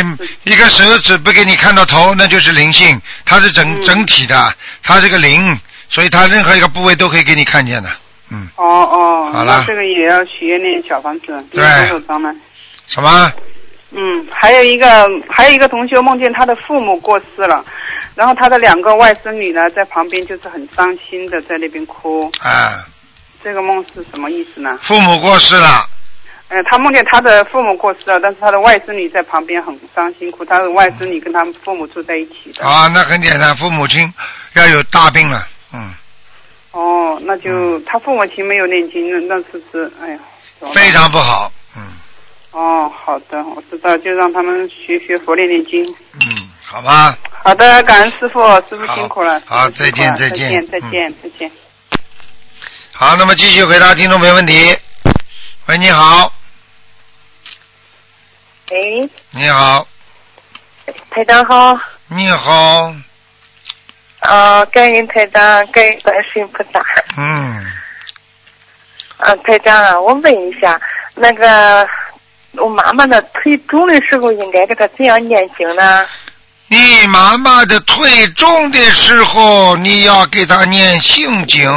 [0.45, 7.91] 一个手指不给你看到头，那就是灵性，它是整、嗯整体的，它是个灵，所以它任何一个部位都可以给你看见的。
[8.31, 12.35] 嗯，哦哦，好了那这个也要许愿念小房子，对念多少张呢？
[12.87, 13.33] 什么？
[13.91, 17.65] 嗯，还有一个还有一个同学梦见他的父母过世了，
[18.15, 22.85] 然后他的两个外甥女呢在旁边就是很伤心的在那边哭，啊，
[23.43, 24.79] 这个梦是什么意思呢？
[24.83, 25.89] 父母过世了，
[26.49, 32.67] 呃，他梦见他的父母过世了，但是他的外甥女在旁边很伤心哭，他的外甥女跟他们父母住在一起的。
[32.67, 34.13] 啊，那很简单，父母亲
[34.55, 35.95] 要有大病了，嗯，
[36.73, 39.93] 哦，那就他父母亲没有念经，那那是不是？
[40.03, 40.19] 哎呀，
[40.75, 41.58] 非常不好，嗯
[42.51, 45.85] 哦，好的，我知道，就让他们学学佛念念经。
[46.15, 49.41] 嗯，好吧，好的，感恩师傅，师傅辛苦了。
[49.47, 51.51] 好再见再见再见，再嗯见，再见。
[52.93, 54.77] 好，那么继续回答听众朋友问题。
[55.67, 56.33] 喂，你好，
[58.71, 59.87] 喂，你好，
[61.11, 62.93] 台长好，你好，
[64.21, 66.83] 啊，感恩台长，感恩观世音菩萨。
[67.19, 67.67] 嗯，
[69.19, 70.81] 啊，台长啊，我问一下，
[71.15, 71.87] 那个
[72.61, 76.07] 我妈妈的腿肿的时候，应该给她怎样念经呢？
[76.67, 81.71] 你妈妈的腿重的时候，你要给她念心经，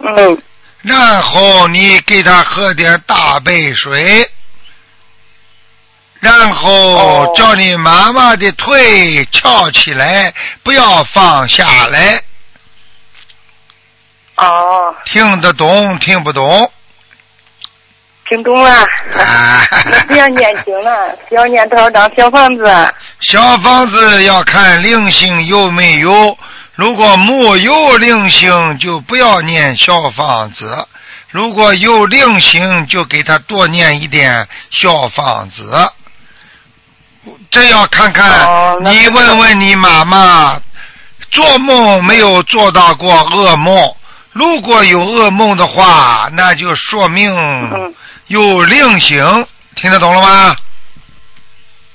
[0.00, 0.42] 嗯，
[0.80, 4.26] 然后你给她喝点大杯水，
[6.20, 12.22] 然后哦叫你妈妈的腿翘起来，不要放下来。
[14.36, 16.70] 哦，听得懂，听不懂？
[18.28, 18.70] 听懂了。
[18.70, 21.16] 啊，那怎样念经了？
[21.28, 22.94] 需要念多少张小房子？
[23.20, 26.36] 小房子要看灵性有没有，
[26.74, 30.66] 如果没有灵性，就不要念小房子；
[31.30, 35.72] 如果有灵性，就给他多念一点小房子。
[37.50, 40.60] 这要看看，哦你问问你妈妈，
[41.30, 43.94] 做梦没有做到过噩梦？
[44.32, 47.94] 如果有噩梦的话，那就说明嗯，
[48.28, 50.56] 有灵性，听得懂了吗？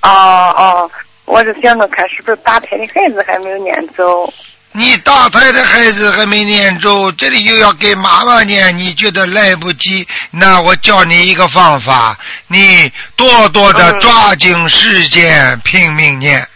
[0.02, 0.10] 哦
[0.58, 0.91] 哦，
[1.26, 4.34] 我是想着看是不是打胎的孩子还没有念走。
[4.74, 10.08] 你打胎的孩子还没念走，这里又要给妈妈念，你觉得来不及？
[10.32, 12.17] 那我教你一个方法，
[12.48, 16.48] 你多多的嗯抓紧时间，拼命念。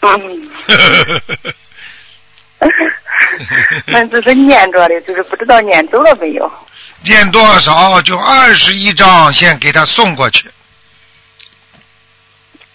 [0.00, 0.50] 嗯，
[3.86, 6.50] 那只是念着的，就是不知道念走了没有。
[7.02, 10.48] 念多少就二十一张，先给他送过去。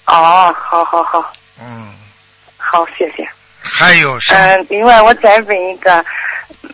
[0.06, 1.94] 哦，好好好，嗯，
[2.58, 3.28] 好，谢谢。
[3.62, 4.20] 还有？
[4.32, 6.04] 嗯，另外我再问一个，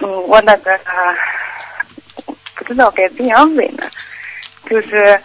[0.02, 1.16] 嗯，我那个、啊、
[2.56, 3.88] 不知道该怎样问呢，
[4.70, 5.20] 就是、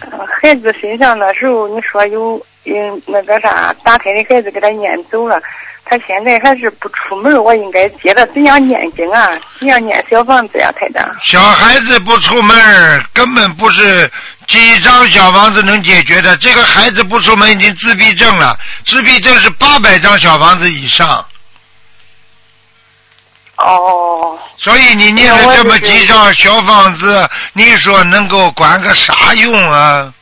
[0.00, 5.40] 呃、孩子身上那时候你说有嗯那个啥打胎的孩子给他撵走了，
[5.88, 9.26] 他现在还是不出门，我应该接着怎样念经啊？
[9.58, 11.08] 怎样念小房子呀、台长？
[11.22, 14.10] 小孩子不出门，根本不是
[14.46, 16.36] 几张小房子能解决的。
[16.36, 21.24] 这个孩子不出门已经自闭症了，自闭症是八百张小房子以上。
[23.56, 30.12] 哦，所以你念了这么几张小房子，你说能够管个啥用啊？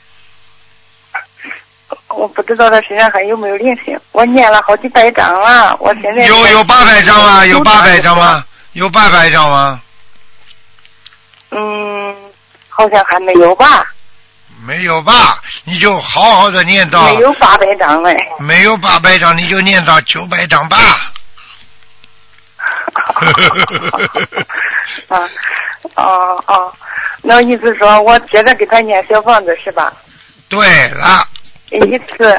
[2.17, 7.45] 我不知道他身上还有没有灵性，我念了好几百张了，我现在有有八百张吗？
[7.47, 8.45] 有八百张吗？
[8.73, 9.81] 有八百张吗？
[11.51, 12.17] 嗯，
[12.69, 13.87] 好像还没有吧，
[14.67, 15.41] 没有吧？
[15.65, 18.17] 你就好好的念到没有八百张嘞。
[18.39, 20.77] 没有八百张，你就念到九百张吧。
[25.09, 25.29] 啊，
[25.95, 26.73] 哦哦，
[27.23, 29.93] 那意思说我接着给他念小房子是吧？
[30.49, 31.27] 对了，
[31.71, 32.39] 一次，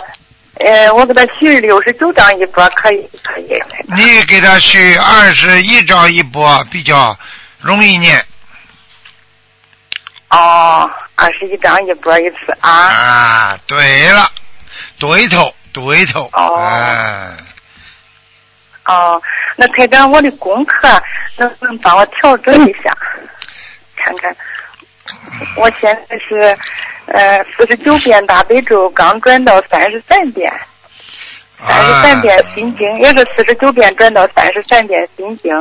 [0.60, 3.62] 呃，我给他续六十九张一波，可以可以。
[3.96, 7.18] 你给他续二十一张一波，比较
[7.60, 8.26] 容易念
[10.30, 12.72] 哦，二十一张一波一次啊。
[12.72, 13.60] 啊。
[13.68, 14.32] 对了，
[15.00, 16.30] 对头对头。
[16.34, 17.36] 哦啊
[18.86, 19.22] 哦，
[19.58, 20.88] 那台长，我的功课
[21.36, 22.96] 能不能帮我调整一下？
[23.98, 24.34] 看看，
[25.58, 26.58] 我现在是
[27.08, 30.52] 呃四十九遍大悲咒，刚转到三十三遍，
[31.60, 35.56] 三十三遍心经，也是四十九遍转到三十三遍心经。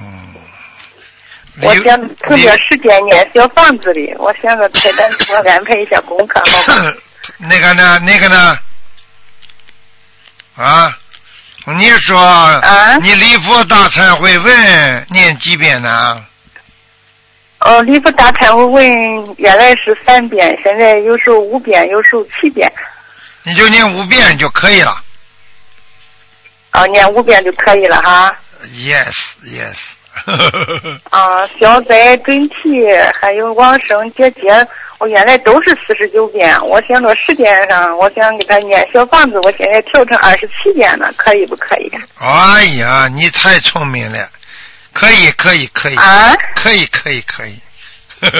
[0.00, 0.34] 嗯。
[1.62, 6.94] 我想腾点时间念小房子里，我想着台长给我安排一下功课，好吧？
[7.38, 7.98] 那个呢？
[8.00, 8.58] 那个呢？
[10.56, 10.96] 啊？
[11.66, 16.22] 你说，啊你礼佛大忏悔文念几遍呢？
[17.64, 22.70] 呃，礼佛大忏悔文原来是三遍，现在有时候五遍，有时候七遍。
[23.42, 25.02] 你就念五遍就可以了。
[26.70, 28.36] 啊，念五遍就可以了哈。
[28.66, 29.78] Yes, yes
[31.08, 32.54] 啊，消灾准提
[33.18, 34.66] 还有往生结节，
[34.98, 36.54] 我原来都是四十九遍。
[36.66, 41.90] 我想着时间上，我想给他念小房子，我现在调成二十七遍了，可以不可以？
[42.20, 44.18] 哎呀，你太聪明了，
[44.94, 46.34] 可以，可以，可以，啊？
[46.56, 47.60] 可以，可以，可以。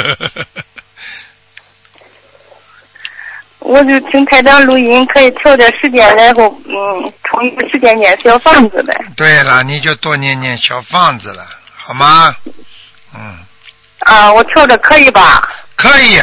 [3.59, 8.95] 我就听台长录音，可以调点时间，然后嗯，充裕时间念小房子呗。
[9.17, 12.35] 对了，你就多念念小房子了，好吗？
[13.14, 13.38] 嗯，
[14.01, 15.51] 啊，我调的可以吧？
[15.77, 16.21] 可以，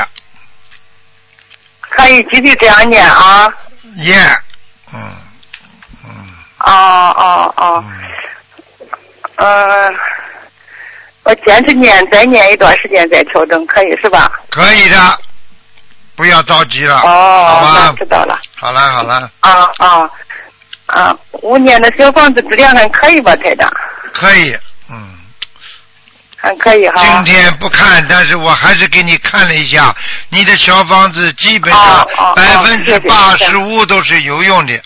[1.90, 3.52] 可以继续这样念啊。
[3.98, 4.16] 耶、
[4.94, 5.12] 嗯
[6.06, 6.12] 嗯
[6.60, 6.74] 哦
[7.18, 7.84] 哦哦，
[9.38, 10.00] 嗯，嗯，
[11.24, 14.32] 我坚持念，再念一段时间再调整，可以是吧？
[14.50, 15.20] 可以的，
[16.16, 18.06] 不要着急了，好哦，那知？
[18.06, 18.40] 道了。
[18.56, 20.10] 好了好了，啊啊
[20.88, 21.16] 啊！
[21.32, 23.72] 我念的小房子质量还可以吧，台长？
[24.12, 24.58] 可以，
[24.90, 25.10] 嗯。
[26.36, 27.22] 还可以哈。
[27.24, 29.96] 今天不看，但是我还是给你看了一下，
[30.30, 34.76] 你的小房子基本上百分之八十五都是有用的。
[34.76, 34.82] 哦，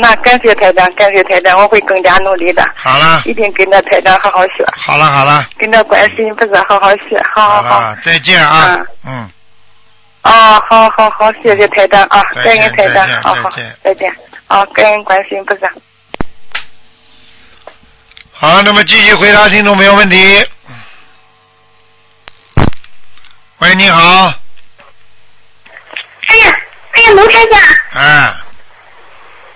[0.00, 7.80] 那感谢台长，感谢台长，我会更加努力的，好了，一定跟着台长好好学，好了，好了，跟着观世音菩萨好好学，好好好。
[7.80, 9.28] 了，再见啊，嗯，
[10.22, 12.02] 哦，好好好，谢谢台长。
[12.04, 13.50] 啊，感谢台长，好好
[13.82, 14.10] 再见，
[14.46, 15.70] 啊，感恩观世音菩萨。
[18.32, 20.46] 好，那么继续回答听众朋友问题。
[23.58, 24.32] 喂，你好，
[26.28, 26.56] 哎呀，
[26.92, 27.60] 哎呀，卢台长，
[27.94, 28.32] 哎，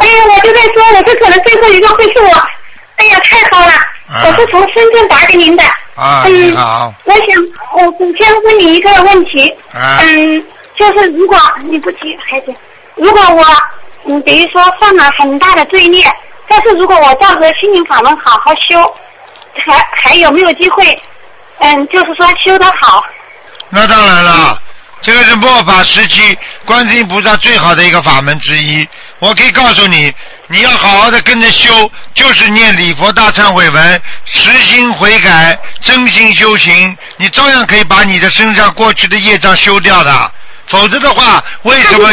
[0.02, 2.48] 哎呀，我就在说，我这可能最后一个会是我。
[2.96, 3.72] 哎呀，太好了，
[4.08, 5.62] 啊我是从深圳打给您的。
[5.94, 7.26] 啊，嗯你好，我想，
[7.76, 7.82] 我
[8.18, 9.48] 先问你一个问题。
[9.72, 10.44] 啊嗯，
[10.76, 12.52] 就是如果你不急，孩子，
[12.96, 13.44] 如果我，
[14.06, 16.04] 嗯，比如说犯了很大的罪孽，
[16.48, 18.94] 但是如果我照着心灵法门好好修，
[19.54, 21.00] 还还有没有机会？
[21.58, 23.04] 嗯，就是说修得好。
[23.68, 24.60] 那当然了，
[25.00, 28.86] 这个是末法时期观世音菩萨最好的一个法门之一。
[29.22, 30.12] 我可以告诉你，
[30.48, 40.32] 你要好好的跟着修，就是念礼佛大忏悔文，实心悔改，真心修行，你照样可以把你的身上过去的业障修掉的。
[40.66, 42.08] 否则的话，为什么。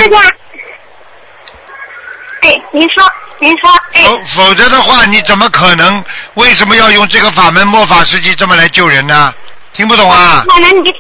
[2.42, 3.04] 哎，您说，
[3.40, 4.04] 您说，哎。
[4.04, 6.06] 否否则的话，你怎么可能？
[6.36, 9.34] 为什么要用这个法门末法时期这么来救人呢？
[9.74, 10.44] 听不懂啊？
[10.48, 10.94] 奶奶，你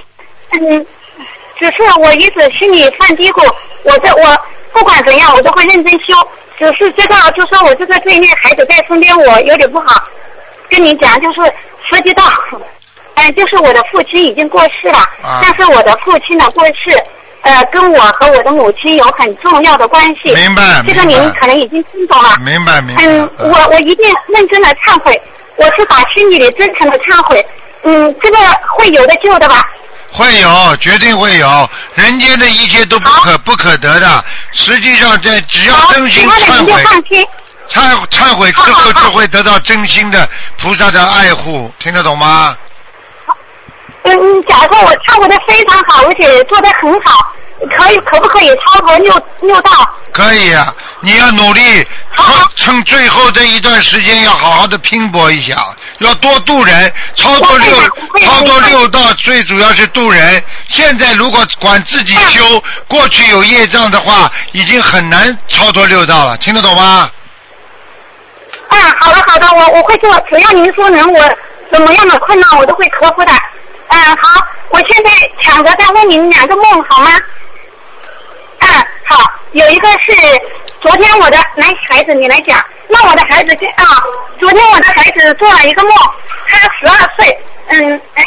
[0.60, 0.88] 嗯，
[1.60, 3.48] 只是我一直心里犯嘀咕，
[3.84, 6.14] 我这我不管怎样，我都会认真修。
[6.58, 10.04] 只是知道，就说我这个罪孽孩子在身边，我有点不好。
[10.70, 11.52] 跟你讲，就是
[11.90, 12.24] 涉及到，
[13.16, 17.02] 嗯， 就是我的父亲已经过世了，啊但是我的父亲的过世，
[17.42, 20.34] 呃，跟我和我的母亲有很重要的关系。
[20.34, 22.30] 明白这个您可能已经听懂了。
[22.46, 23.04] 明白明白。
[23.06, 25.20] 嗯，我我一定认真的忏悔，
[25.56, 27.44] 我是打心底里真诚的忏悔。
[27.84, 28.38] 嗯，这个
[28.76, 29.62] 会有的救的吧？
[30.12, 31.70] 会有，绝对会有。
[31.96, 34.26] 人间的一切都不可不可得的。
[34.52, 36.84] 实际上，这只要，真心忏悔。
[37.70, 42.58] 忏忏悔之后，就会得到真心的菩萨的爱护，听得懂吗？
[44.04, 47.34] 嗯嗯，假如说我忏悔的非常好，而且做的很好，
[47.68, 49.72] 可以可不可以超脱六六道？
[50.12, 55.56] 可以啊，你要努力，好趁趁最后这一段时间要好好的拼搏一下，
[56.00, 60.44] 要多渡人，超脱六我会的我会的超脱我会的六道，最主要是渡人。
[60.68, 67.10] 现在如果管自己修，过去有业障的话，已经很难超脱六道了，听得懂吗？
[68.70, 71.36] 啊，好的好的，我我会做，只要您说能，我
[71.72, 73.32] 怎么样的困难我都会克服的。
[73.90, 77.12] 嗯，好，我现在抢着再问您两个梦好吗？
[78.60, 78.68] 嗯，
[79.06, 80.16] 好，有一个是
[80.82, 83.84] 昨天我的来孩子你来讲，那我的孩子就啊，
[84.40, 85.92] 昨天我的孩子做了一个梦，
[86.48, 88.26] 他十二岁，嗯，哎。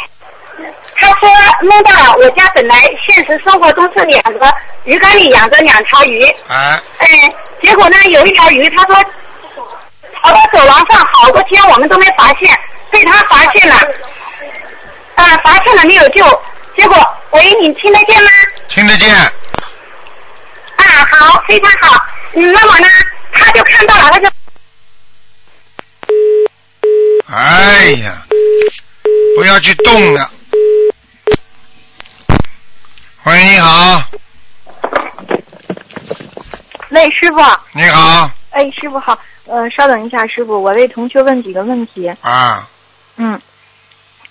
[0.95, 1.29] 他说
[1.67, 4.49] 梦到了我家本来现实生活中是两个
[4.85, 7.07] 鱼缸里养着两条鱼，哎，嗯，
[7.61, 8.95] 结果呢有一条鱼，他说
[10.13, 12.57] 跑到走廊上好多天我们都没发现，
[12.89, 13.75] 被他发现了，
[15.15, 16.23] 啊，发现了没有救，
[16.77, 16.95] 结果
[17.31, 18.29] 喂，你听得见吗？
[18.69, 19.09] 听得见。
[21.53, 22.87] 非常好，嗯，那么呢，
[23.31, 24.27] 他就看到了，他就
[27.27, 28.11] 哎呀，
[29.35, 30.31] 不要去动了。
[33.25, 34.03] 喂，你好，
[36.89, 37.39] 喂，师傅，
[37.73, 42.07] 你好，哎，师傅好，呃，稍等一下，师傅，我为同学问几个问题。
[42.21, 42.67] 啊，
[43.17, 43.39] 嗯，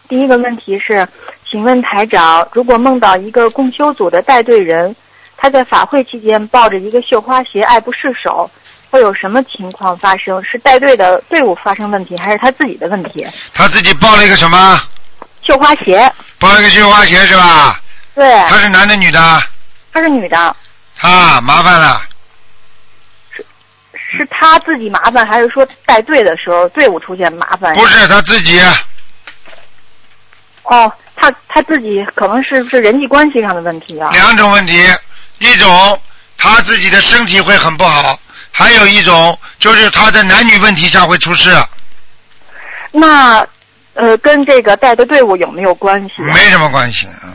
[0.08, 1.06] 第一个问题是，
[1.48, 4.94] 请问台长，如果梦到一个共修组的带队人，
[5.36, 8.50] 他在法会期间抱着一个绣花鞋爱不释手，
[8.90, 10.42] 会有什么情况发生？
[10.44, 13.26] 是带队的队伍发生问题，还是他自己的问题？
[13.52, 14.80] 他自己抱了一个什么？
[15.42, 17.80] 绣花鞋，抱了一个绣花鞋是吧？
[18.14, 19.42] 对，他是男的女的？
[19.92, 22.00] 她是女的，啊，麻烦了，
[23.92, 27.74] 是他自己麻烦，还是说带队的时候队伍出现麻烦？
[27.74, 28.58] 不是他自己，
[30.62, 34.10] 哦，他他自己可能是不是人际关系上的问题啊？
[34.12, 34.78] 两种问题，
[35.42, 36.00] 一种
[36.38, 38.18] 他自己的身体会很不好，
[38.50, 41.50] 还有一种就是他在男女问题上会出事，
[42.90, 43.46] 那
[43.94, 46.32] 呃，跟这个带的队伍有没有关系、啊？
[46.32, 47.30] 没什么关系，嗯，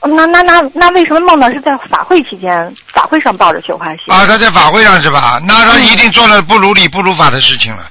[0.00, 4.12] 哦那那那那为什么梦到是在法会期间，法会上抱着绣花鞋？
[4.12, 5.40] 啊，他在法会上是吧？
[5.46, 7.88] 那他一定做了不如理不如法的事情了，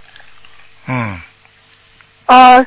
[0.87, 1.19] 嗯，
[2.27, 2.57] 呃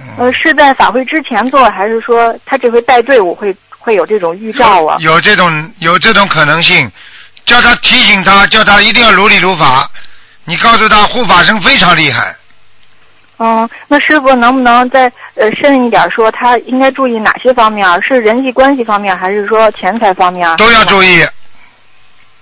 [0.00, 4.96] 嗯呃，是在法会之前做，还是说他这回带队伍会会有这种预兆啊？
[5.00, 6.90] 有这种有这种可能性，
[7.44, 9.90] 叫他提醒他，叫他一定要如理如法。
[10.44, 12.34] 你告诉他护法神非常厉害，
[13.38, 17.98] 嗯，那师傅能不能再呃深一点说，他应该注意哪些方面啊？
[18.00, 20.56] 是人际关系方面，还是说钱财方面啊？
[20.56, 21.26] 都要注意，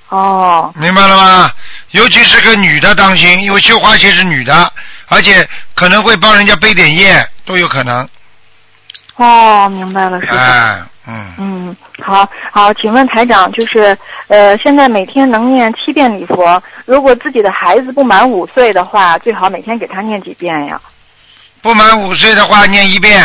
[0.09, 1.51] 哦，明白了吗？
[1.91, 4.73] 尤其是个女的当心，因为绣花鞋是女的，
[5.09, 8.09] 而且可能会帮人家背点业，都有可能。
[9.17, 10.35] 哦，明白了，师傅。
[10.35, 13.97] 哎，嗯，嗯嗯，好好，请问台长，就是
[14.29, 20.81] 呃，现在每天能念七遍礼佛，如果自己的孩子不满五岁的话，最好每天给他念几遍呀？
[21.63, 23.19] 不满五岁的话念一遍，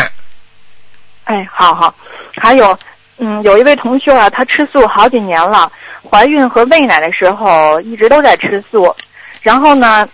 [1.24, 1.94] 哎，好好，
[2.36, 2.76] 还有，
[3.18, 5.70] 嗯，有一位同学啊，她吃素好几年了，
[6.10, 8.94] 怀孕和喂奶的时候一直都在吃素，
[9.42, 10.08] 然后呢，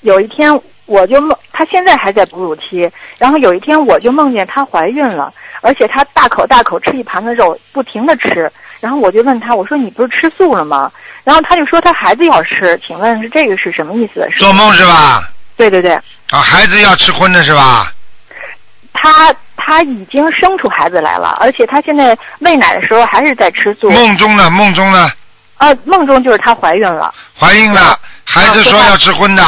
[0.00, 0.52] 有一天
[0.86, 5.32] 我就梦，她现在还在哺乳期，然后有一天我就梦见她怀孕了，
[5.64, 10.92] 而且他大口大口吃一盘子肉，不停的吃，然后我就问他，我说你不是吃素了吗？
[11.24, 14.26] 然后他就说他孩子要吃，请问是这个是什么意思？
[14.30, 15.26] 是做梦是吧？
[15.56, 15.94] 对对对，
[16.30, 17.90] 啊，孩子要吃荤的是吧？
[18.92, 23.90] 他他已经生出孩子来了，而且他现在喂奶的时候还是在吃素。
[23.90, 24.50] 梦中呢？
[24.50, 25.10] 梦中呢？
[25.56, 27.14] 啊，梦中就是她怀孕了。
[27.38, 29.42] 怀孕了，孩子说要吃荤的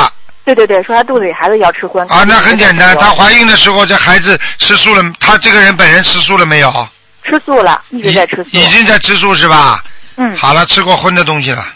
[0.46, 2.06] 对对对，说她肚子里孩子要吃荤。
[2.08, 6.88] 啊，那很简单，她怀孕的时候这孩子吃素了，她这个人本人吃素了没有？
[7.24, 8.50] 吃素了，一直在吃素。
[8.52, 9.82] 已经在吃素是吧？
[10.14, 11.66] 嗯，好了，吃过荤的东西了，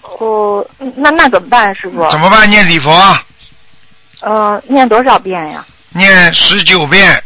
[0.00, 2.10] 哦，那那怎么办，师傅？
[2.10, 2.50] 怎么办？
[2.50, 2.90] 念礼佛，
[4.20, 5.64] 呃，念多少遍呀？
[5.90, 7.22] 念十九遍，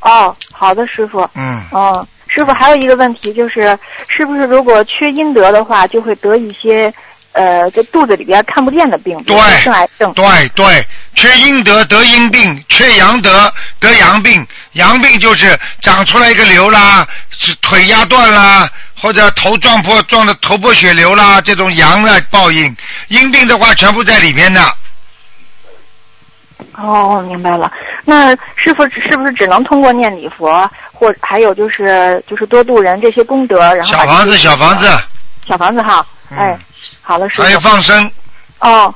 [0.00, 1.28] 哦，好的，师傅。
[1.34, 3.78] 嗯，哦，师傅还有一个问题就是，
[4.08, 6.92] 是不是如果缺阴德的话，就会得一些
[7.36, 10.10] 呃，这肚子里边看不见的病，对生癌症？
[10.14, 10.24] 对
[10.54, 14.46] 对，缺阴德得阴病，缺阳德得阳病。
[14.72, 18.66] 阳病就是长出来一个瘤啦，是腿压断啦，
[18.98, 22.74] 或者头撞破撞的头破血流啦，这种阳的报应。
[23.08, 24.60] 阴病的话，全部在里面的。
[26.72, 27.70] 哦，明白了。
[28.06, 34.88] 那师傅是不是只能通过念礼佛，或还有就是就是多度人这些功德，然后小房子，小房子，
[35.46, 36.06] 小房子哈？
[36.30, 36.58] 嗯哎，
[37.06, 37.68] 好了，师还有傅。
[37.68, 38.10] 放生
[38.58, 38.92] 哦，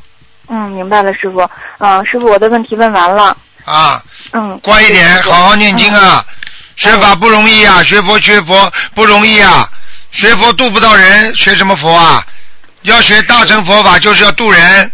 [0.49, 1.49] 嗯，明白了，师傅。
[1.79, 3.37] 嗯，师傅，我的问题问完了。
[3.65, 4.03] 啊，
[4.33, 6.25] 嗯，乖一点，好好念经啊！
[6.75, 9.69] 学法不容易啊，学佛学佛不容易啊，
[10.11, 12.21] 学佛渡不到人，学什么佛啊？
[12.83, 14.91] 要学大乘佛法，就是要渡人，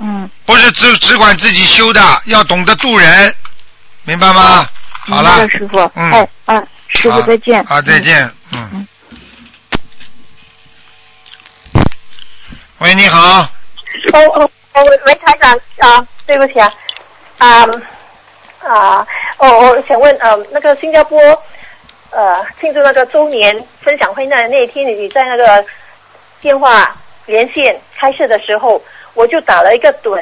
[0.00, 3.34] 嗯，不是只只管自己修的，要懂得渡人，
[4.04, 4.66] 明白吗？
[5.08, 5.80] 好了师傅。
[5.94, 7.64] 嗯哎，啊，师傅再见。
[7.64, 8.02] 好，再嗯。
[8.02, 8.86] 见，嗯嗯。
[12.82, 13.42] 喂，你好，
[14.12, 16.72] 哦哦哦，喂，台长啊，对不起啊，
[17.38, 17.64] 啊
[18.58, 19.06] 啊，
[19.38, 21.16] 哦，我想问，呃，那个新加坡
[22.10, 25.64] 呃庆祝那个周年分享会那那一天，你在那个
[26.40, 26.92] 电话
[27.26, 28.82] 连线开设的时候，
[29.14, 30.20] 我就打了一个盹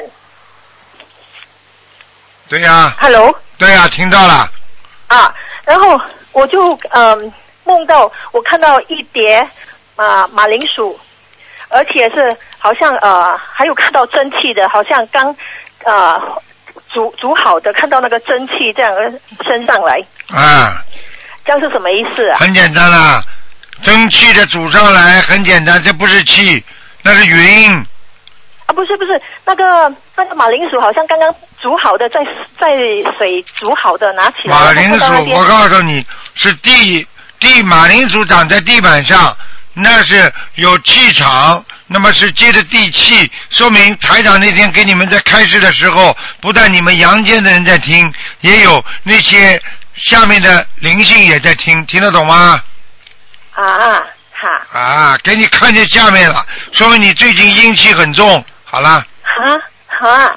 [2.47, 3.35] 对呀、，Hello？
[3.57, 4.47] 对呀、听到了，
[5.07, 5.33] 啊，
[5.65, 5.99] 然后
[6.31, 7.33] 我就嗯、
[7.63, 9.39] 梦到我看到一叠
[9.95, 10.99] 啊、马铃薯，
[11.69, 15.35] 而且是好像呃还有看到蒸汽的，好像刚
[15.83, 16.13] 呃
[16.93, 18.91] 煮煮好的，看到那个蒸汽这样
[19.47, 19.99] 升上来，
[20.29, 20.77] 啊，
[21.43, 22.37] 这样是什么意思啊？
[22.39, 23.21] 很简单啦，
[23.81, 26.63] 蒸汽的煮上来很简单，这不是气，
[27.01, 27.85] 那是云。
[28.67, 32.23] 啊，不是不是，那个那个马铃薯好像刚刚煮好的，在
[32.59, 32.67] 在
[33.17, 36.05] 水煮好的，拿起来马铃薯，我告诉你，
[36.35, 37.05] 是地
[37.39, 39.35] 地马铃薯长在地板上，
[39.73, 49.61] 那是有气场，那么是接着地气，说明台长那天给你们在开示的时候，不但你们阳间的人在听，也有那些
[49.93, 52.63] 下面的灵性也在听，听得懂吗？
[53.55, 58.41] 啊，好，啊，给你看见下面了，说明你最近阴气很重。
[58.63, 60.33] 好了，啊，好啊，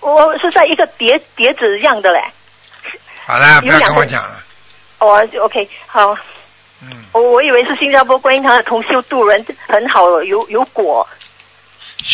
[0.00, 2.24] 我是在一个碟碟子一样的嘞。
[3.26, 4.42] 好了，不要跟我讲了。
[4.98, 6.16] 哦就，OK，好。
[6.82, 11.06] 嗯，我我以为是新加坡观音堂的同修渡人很好，有有果。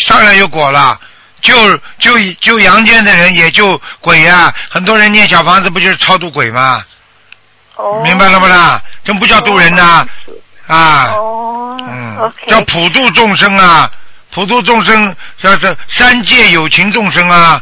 [0.08, 0.98] 当然有果了。
[1.40, 1.52] 救
[1.98, 6.84] 救救阳间的人，也救鬼呀、很多人念小房子，不就是超度鬼吗？
[7.74, 8.00] 哦。
[8.04, 8.80] 明白了不啦？
[9.02, 10.06] 这不叫渡人呐、
[10.68, 11.76] 啊，哦。
[11.80, 12.32] 嗯。
[12.46, 13.90] 叫普度众生啊，
[14.30, 17.60] 普度众生叫是三界有情众生啊，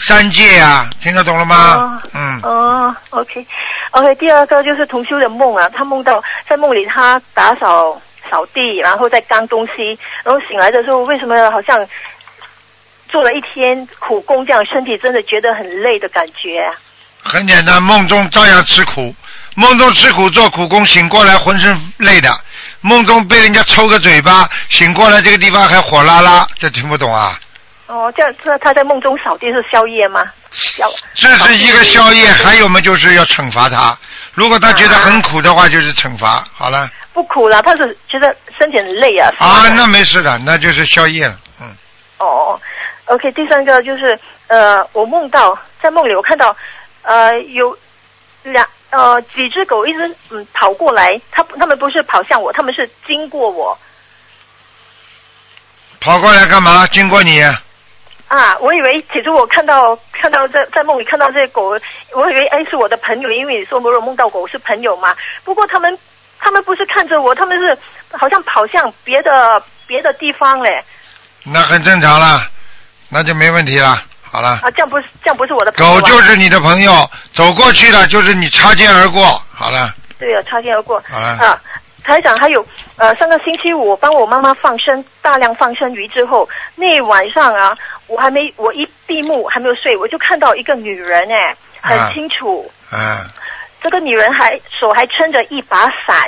[0.00, 2.02] 三界啊，听得懂了吗？
[2.14, 11.86] 嗯，哦，OK，OK，、第二个就是同修的梦啊，他梦到在梦里他打扫扫地，然后在干东西，然后醒来的时候，为什么好像
[13.08, 16.74] 做了一天苦工，这样身体真的觉得很累的感觉啊？
[17.22, 19.14] 很简单，梦中照样吃苦，
[19.54, 22.30] 梦中吃苦做苦工，醒过来浑身累的，
[22.80, 27.38] 梦中被人家抽个嘴巴，醒过来这个地方还火辣辣，这听不懂啊？
[27.90, 30.22] 哦，这样这他在梦中扫地是宵夜吗？
[30.52, 33.98] 宵这是一个宵夜，还有嘛就是要惩罚他，
[34.32, 36.46] 如果他觉得很苦的话，就是惩罚。
[36.54, 39.28] 好了，不苦了，他是觉得身体很累啊。
[39.38, 41.36] 啊，那没事的，那就是宵夜了。
[41.60, 41.66] 嗯，
[42.18, 42.60] 哦
[43.06, 44.16] ，OK，第三个就是
[44.46, 46.56] 呃，我梦到在梦里我看到
[47.02, 47.76] 呃有
[48.44, 53.76] 两呃几只狗一直嗯跑过来，它它们不是跑向我，它们是经过我
[56.00, 56.86] 跑过来干嘛？
[56.86, 57.60] 经过你，啊，
[58.60, 61.76] 我以为其实我看到看到在在梦里看到这些狗，
[62.14, 65.14] 我以为哎是我的朋友，因为你说没有梦到狗是朋友嘛。
[65.44, 65.98] 不过他们
[66.38, 67.76] 他们不是看着我，他们是
[68.12, 70.82] 好像跑向别的别的地方嘞
[71.44, 72.46] 那很正常啦，
[73.08, 74.02] 那就没问题啦。
[74.22, 76.00] 好了，啊，这样不是这样不是我的朋友、啊。
[76.00, 79.42] 狗就是你的朋友，走过去了就是你擦肩而过。
[79.52, 81.02] 好了，对啊，擦肩而过。
[81.10, 81.60] 好了啊，
[82.02, 82.64] 台长，还有
[82.96, 87.76] 呃，上个星期五我帮我妈妈放生大量放生鱼之后，那晚上啊，
[88.06, 92.70] 我还没我一闭目还没有睡，我就看到一个女人哎，很啊清楚。
[92.92, 93.18] 嗯，
[93.80, 96.24] 这个女人还手还撑着一把伞，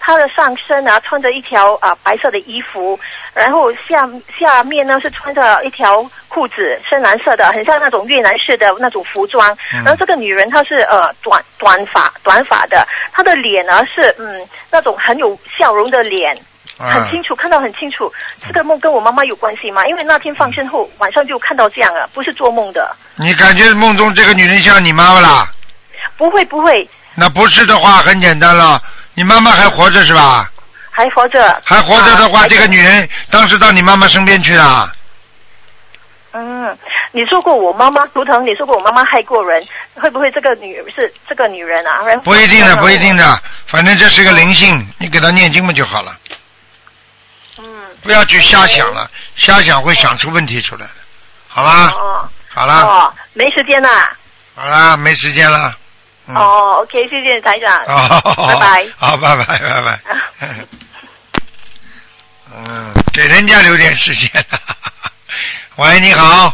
[0.00, 2.98] 她的上身啊穿着一条啊、白色的衣服，
[3.34, 4.08] 然后下
[4.38, 9.50] 下面呢是穿着一条裤子，深蓝色的，很像那种越南式的那种服装。
[9.72, 16.36] 嗯然后这个女人她是呃短短发短发的，她的脸呢是嗯那种很有笑容的脸。
[16.78, 18.12] 很啊，清楚，看到很清楚。
[18.46, 19.82] 这个梦跟我妈妈有关系吗？
[19.86, 22.94] 因为那天放生后晚上就看到这样了，不是做梦的。
[23.14, 25.48] 你感觉梦中这个女人像你妈妈啦？
[26.18, 28.78] 不会不会，那不是的话，很简单了，
[29.14, 30.50] 你妈妈还活着是吧？
[30.90, 31.58] 还活着。
[31.64, 34.92] 还活着的话，啊这个女人当时到你妈妈身边去了。
[36.38, 36.76] 嗯，
[37.12, 42.02] 你说过我妈妈图腾，你说过我妈妈害过人，会不会这个女是这个女人啊？
[42.22, 46.14] 不一定的，不一定的，反正这是个灵性，你给她念经嘛就好了。
[47.56, 47.64] 嗯。
[48.02, 50.90] 不要去瞎想了，瞎想会想出问题出来的，
[51.48, 51.90] 好吗？
[51.96, 52.28] 哦。
[52.52, 54.14] 好啦，哦，没时间啦。
[54.54, 55.72] 好啦，没时间了。
[56.28, 57.78] 嗯哦，OK，谢谢台长。
[57.86, 58.86] 哦，拜拜。
[58.98, 60.00] 好，拜拜，拜拜。
[62.52, 64.30] 嗯，给人家留点时间。
[65.76, 66.50] 喂，你好，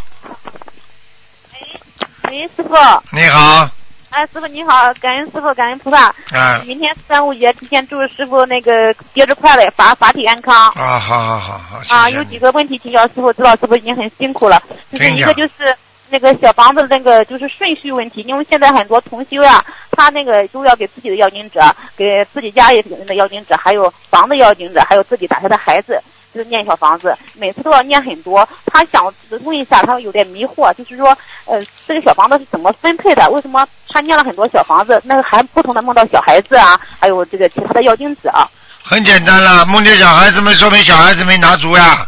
[2.24, 2.74] 喂，师傅。
[3.12, 3.70] 你好，
[4.10, 6.12] 哎，师傅你好，感恩师傅，感恩菩萨。
[6.32, 10.70] 啊明天是端午节，提前祝师傅那个节日快乐，法法体安康。
[10.70, 14.60] 啊，好好好好，谢啊，有几个问题请教师傅，知道师傅已经很辛苦了。
[14.90, 15.72] 就是一个就是
[16.10, 21.60] 那个小房子那个就是顺序问题，因为现在很多同修啊，他那个都要给自己的要经者，
[21.96, 25.96] 给自己家里人的要经者，还有房子要经者，还有自己打胎的孩子。
[26.34, 28.48] 就是念小房子，每次都要念很多。
[28.66, 29.04] 他想
[29.42, 31.16] 问一下，他有点迷惑，就是说，
[31.46, 33.28] 呃，这个小房子是怎么分配的？
[33.30, 38.48] 为什么他念了很多小房子，那个还不同的梦到小孩子啊，还有这个其他的要精子啊？
[38.82, 42.06] 很简单了，梦见小孩子们，说明小孩子没拿足呀。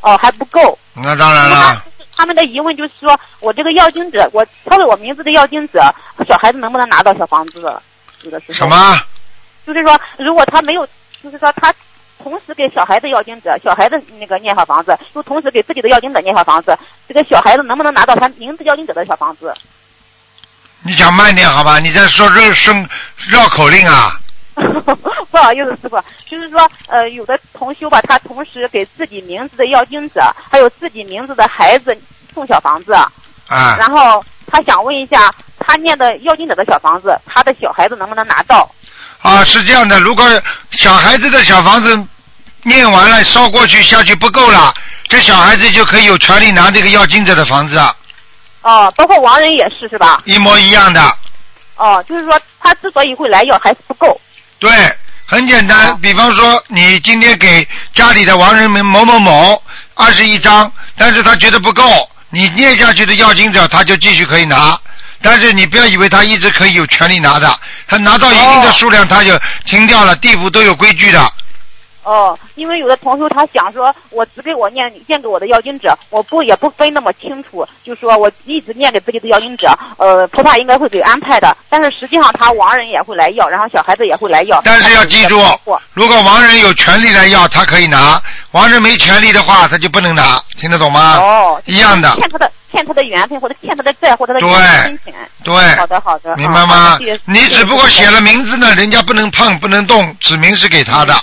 [0.00, 0.78] 哦，还不够。
[0.94, 1.82] 那当然了，
[2.16, 5.80] 他们的疑问就是说，我这个药精子，我抄了我名字的药精子，
[6.26, 7.60] 小孩子能不能拿到小房子？
[8.22, 8.54] 有的时候。
[8.54, 8.98] 什么？
[9.66, 10.86] 就是说，如果他没有，
[11.22, 11.74] 就是说他
[12.22, 19.54] 同时给小孩子要经者，小孩子那个念小房子，又同时给自己的要经者念小房子，这个小孩子能不能拿到他名字要经者的小房子？
[20.82, 21.78] 你讲慢点好吧？
[21.78, 22.88] 你在说绕声
[23.28, 24.12] 绕口令啊？
[25.30, 31.96] 不好意思，师傅，就是说，呃，有的同修吧，他同时给自己名字的要经者，还有自己名字的孩子
[32.34, 38.68] 送小房子，啊，然后他想问一下，他念的要经者的小房子，他的小孩子能不能拿到？
[39.20, 40.24] 啊，是这样的，如果
[40.70, 41.98] 小孩子的小房子
[42.62, 44.72] 念完了烧过去下去不够了，
[45.08, 47.94] 这小孩子就可以有权利拿这个要经者的房子啊，
[48.62, 50.20] 哦，包括亡人也是是吧？
[50.24, 51.16] 一模一样的。
[51.76, 54.20] 哦，就是说他之所以会来要还是不够。
[54.58, 54.70] 对，
[55.26, 59.62] 很简单，比方说你今天给家里的亡人们某某某
[59.94, 64.78] 二十一张，但是他觉得不够，你念下去的要经者他就继续可以拿。
[65.20, 71.32] 但是你不要以为他一直可以有权利拿的，他拿到一定的数量他就停掉了，地府都有规矩的。
[72.04, 79.68] 哦，因为有的同学他想说，我只给我念念给我的要经者，我不也不分那么清楚，就说我一直念给自己的要经者，
[79.98, 81.54] 呃，菩萨应该会给安排的。
[81.68, 84.60] 但是实际上他亡人也会来要，然后小孩子也会来要。
[84.64, 85.38] 但是要记住，
[85.92, 88.18] 如果亡人有权利来要，他可以拿；
[88.52, 90.40] 亡人没权利的话，他就不能拿。
[90.56, 91.18] 听得懂吗？
[91.18, 92.14] 哦，一样的。
[92.16, 95.14] 欠他的欠他的缘分，或者欠他的债，或者他的亲情。
[95.44, 95.54] 对。
[95.76, 96.34] 好的，好的。
[96.36, 96.98] 明白吗？
[97.26, 101.14] 你只不过写了名字呢，人家不能碰，不能动，指明是给他的。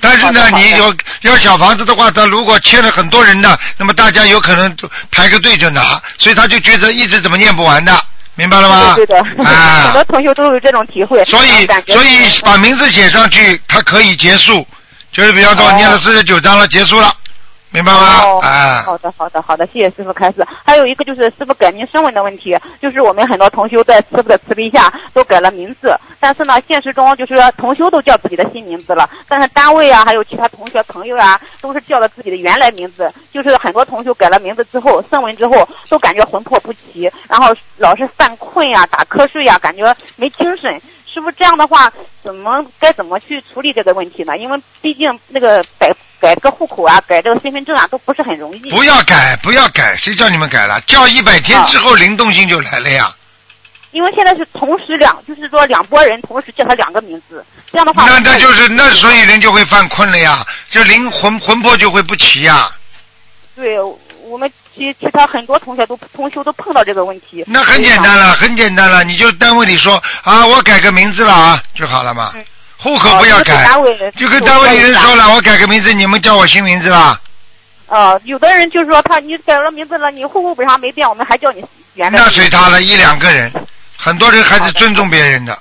[0.00, 4.76] 但是呢，你有要小房子的话，他如果欠了很多人的，那么大家有可能
[5.10, 8.94] 排个队就拿，所以他就觉得一直怎么念不完的，明白了吗？
[8.96, 11.24] 对的，啊， 很多同学都有这种体会。
[11.24, 14.66] 所以，所以把名字写上去，它可以结束，
[15.12, 17.14] 就是比方说念了四十九章了，结束了。
[17.74, 18.38] 明白吗？
[18.40, 20.46] 啊，好的，好的，好的，谢谢师傅开始。
[20.64, 33.12] 还有一个就是师傅改名声纹的问题，就是我们很多同修在师傅的慈悲下都改了名字，但是呢，现实中就是说同修都叫自己的新名字了，但是单位啊，还有其他同学朋友啊，都是叫了自己的原来名字。
[33.32, 40.80] 就是很多同修改了名字之后，声纹之后，都感觉魂魄不齐，然后老是犯困呀、打瞌睡呀，感觉没精神。
[41.14, 41.92] 师傅这样的话，
[42.24, 44.36] 怎么该怎么去处理这个问题呢？
[44.36, 48.70] 因为毕竟那个改改个户口啊，改这个身份证啊，都不是很容易。
[48.72, 50.80] 不要改，不要改，谁叫你们改了？
[50.80, 53.14] 叫一百天之后灵动性就来了呀。
[53.92, 58.06] 因为现在是同时两，就是说两拨人同时叫他两个名字，这样的话。
[58.06, 62.68] 那那就是那，所以人就会犯困了呀，这灵魂魂魄就会不齐呀。
[63.54, 63.78] 对
[64.24, 64.52] 我们。
[64.74, 67.44] 其其他很多同学都同修都碰到这个问题。
[67.46, 72.32] 那很简单了，很简单了，你就单位里说啊，我改个名字了啊，就好了嘛。
[72.76, 73.66] 户口不要改，
[74.16, 77.18] 就跟单位里人说了，我改个名字，你们叫我新名字了。
[77.86, 81.64] 啊，有的人就是说他你改了名字了，你户口本上没变，我们还叫你
[81.94, 82.18] 原来。
[82.18, 83.50] 那随他了，一两个人，
[83.96, 85.58] 很多人还是尊重别人的。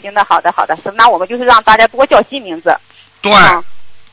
[0.00, 2.74] 行的，好的，好的，那我们就是让大家多叫新名字。
[3.20, 3.32] 对。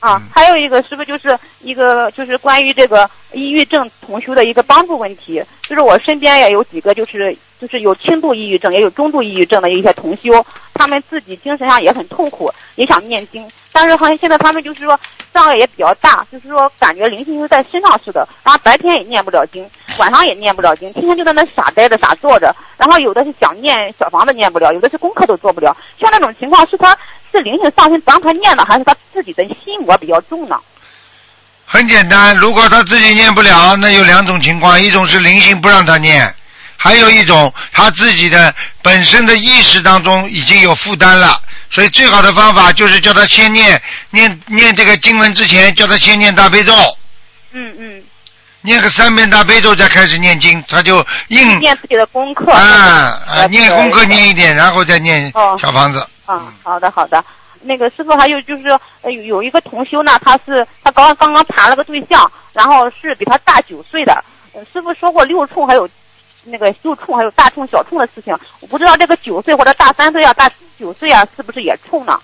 [0.03, 5.41] 啊，还有一个是不是就是一个就是关于这个抑郁症同修的一个帮助问题？
[5.61, 14.97] 就是我身边也有几个就是就是有轻度抑郁症也有中度抑郁症的一些同修，他们自己精神上也很痛苦，也想念经，但是好像现在他们就是说
[15.33, 26.97] 障碍也比较大，就是说感觉灵性就在身上似的，然后白天也念不了经，晚上也念不了经，天天就在那傻呆着傻坐着，然后有的是想念小房子念不了，有的是功课都做不了，像那种情况是他。
[27.35, 30.55] 是灵性上身不让他念的，还是他自己的心魔比较重呢？
[31.65, 36.31] 很简单，如果他自己念不了，那有两种情况：一种是灵性不让他念，
[36.77, 38.53] 还有一种他自己的
[38.83, 41.41] 本身的意识当中已经有负担了。
[41.73, 46.71] 所以最好的方法就是叫他先念念念这个经文之前，叫他先念大悲咒。
[47.51, 48.03] 嗯嗯。
[48.61, 52.51] 念个三遍大悲咒再开始念经，他就硬念自己的功课。
[52.51, 53.47] 啊啊！
[53.49, 56.07] 念功课念一点，然后再念小房子。
[56.27, 57.25] 啊，好的好的，
[57.61, 58.69] 那个师傅还有就是
[59.01, 64.23] 呃有一个同修呢，他是他刚刚刚谈了个对象，然后是比他大九岁的，
[64.71, 65.89] 师傅说过六处还有
[66.43, 72.19] 那个六冲还有大冲小冲的事情，我不知道这个九岁或者大三岁啊大九岁啊是不是也冲呢？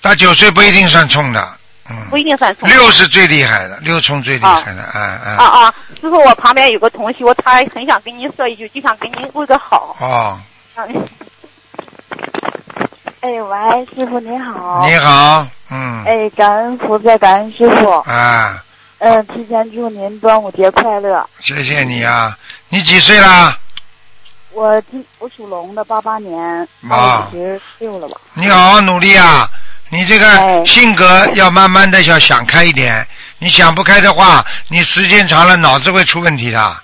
[0.00, 1.48] 大九岁不一定算冲的，
[1.90, 2.68] 嗯，不一定算冲。
[2.68, 5.36] 六是最厉害的，六冲最厉害的，啊啊。
[5.36, 5.74] 啊啊！
[6.00, 9.96] 师傅，我旁边有个同学，他很想跟您说一句，就想跟您问个好。
[10.00, 10.38] 哦。
[10.76, 11.04] 嗯。
[13.20, 14.86] 哎，喂，师傅您好。
[14.86, 16.04] 你好，嗯。
[16.04, 17.90] 哎，感恩菩萨，感恩师傅。
[17.90, 18.62] 啊。
[18.98, 21.28] 嗯，提前祝您端午节快乐。
[21.40, 22.36] 谢谢你啊！
[22.68, 23.56] 你几岁啦？
[24.52, 28.16] 我今我属龙的，八八年，五十六了吧。
[28.34, 29.48] 你好好努力啊！
[29.88, 33.06] 你这个性格要慢慢的要想开一点，
[33.38, 36.76] 你想不开的话，你时间长了脑子会出问题的。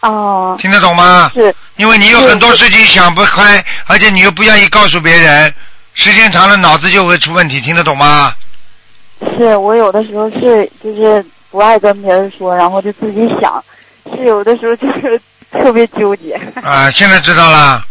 [0.00, 1.30] 哦，听得懂吗？
[1.34, 5.52] 是，因为你有很多事情想不开，而且你又不愿意告诉别人，
[5.94, 8.32] 时间长了脑子就会出问题，听得懂吗？
[9.38, 13.64] 是我有的时候是就是不爱跟别人说，然后就自己想，
[14.16, 15.20] 是有的时候就是
[15.52, 16.34] 特别纠结。
[16.62, 17.84] 啊，现在知道了。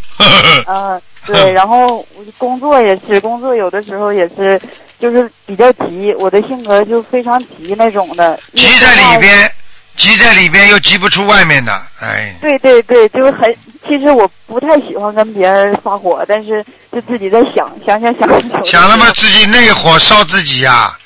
[0.67, 2.05] 嗯， 对， 然后
[2.37, 4.59] 工作也是，工作有的时候也是，
[4.99, 8.39] 就是比较急，我的性格就非常急那种的。
[8.53, 9.51] 急在里边。
[9.95, 12.35] 急在里边又急不出外面的，哎。
[12.41, 13.41] 对对对，就是很
[13.87, 18.65] 其实我不太喜欢跟别人发火，但是就自己在想想想想。
[18.65, 19.11] 想他妈？
[19.11, 20.97] 自己内火烧自己呀、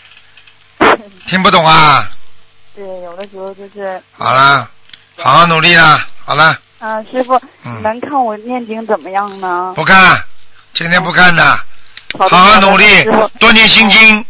[1.27, 2.07] 听不懂啊？
[2.77, 4.01] 对，有的时候就是。
[4.17, 4.69] 好了，
[5.17, 9.73] 好好努力啦，好了，啊，师傅，嗯能看我念经怎么样呢？
[9.75, 10.17] 不看，
[10.73, 11.59] 今天不看的，
[12.17, 12.85] 好好好努力
[13.39, 14.23] 多念心经，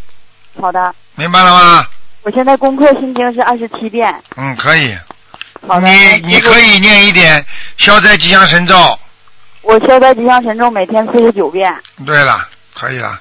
[0.59, 1.85] 好的，明白了吗？
[2.23, 4.13] 我现在功课心经是二十七遍。
[4.35, 4.97] 嗯，可以。
[5.67, 5.87] 好的。
[5.87, 7.45] 你你可以念一点
[7.77, 8.75] 消灾吉祥神咒。
[9.61, 11.73] 我消灾吉祥神咒每天四十九遍。
[12.05, 13.19] 对了，可以了。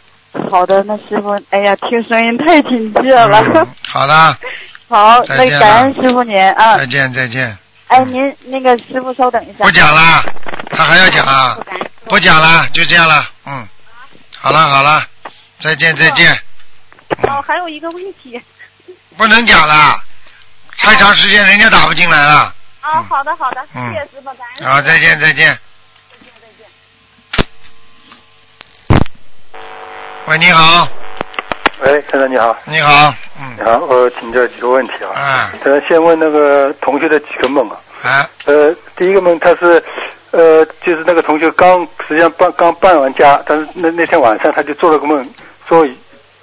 [0.51, 3.41] 好的，那师傅，哎呀，听声音太亲切了。
[3.55, 4.37] 嗯好的，
[4.89, 6.77] 好，再见那感恩师傅您啊。
[6.79, 7.57] 再见再见。
[7.89, 9.65] 哎，您那个师傅稍等一下。
[9.65, 10.23] 不讲了，
[10.71, 11.59] 他还要讲啊？
[12.05, 13.29] 不讲了，就这样了。
[13.47, 13.67] 嗯，
[14.39, 15.05] 好了好了，
[15.59, 16.33] 再见再见。
[17.29, 18.41] 哦，还有一个问题。
[19.17, 20.01] 不能讲了，
[20.77, 22.55] 太长时间人家打不进来了。
[22.81, 24.67] 啊，好的好的，谢嗯谢师傅，感恩。
[24.69, 25.59] 好，再见再见。
[30.27, 30.89] 喂，你好，
[31.81, 32.57] 喂，先生你好。
[32.65, 33.55] 你好，嗯。
[33.59, 35.51] 你好，我请教几个问题啊。
[35.65, 35.73] 嗯。
[35.73, 37.77] 呃，先问那个同学的几个梦啊。
[38.03, 38.29] 啊。
[38.47, 39.83] 呃，第一个梦他是，
[40.31, 45.29] 呃，就是那个同学刚实际上搬刚搬完家，但是那那天晚上他就做了个梦，
[45.69, 45.87] 说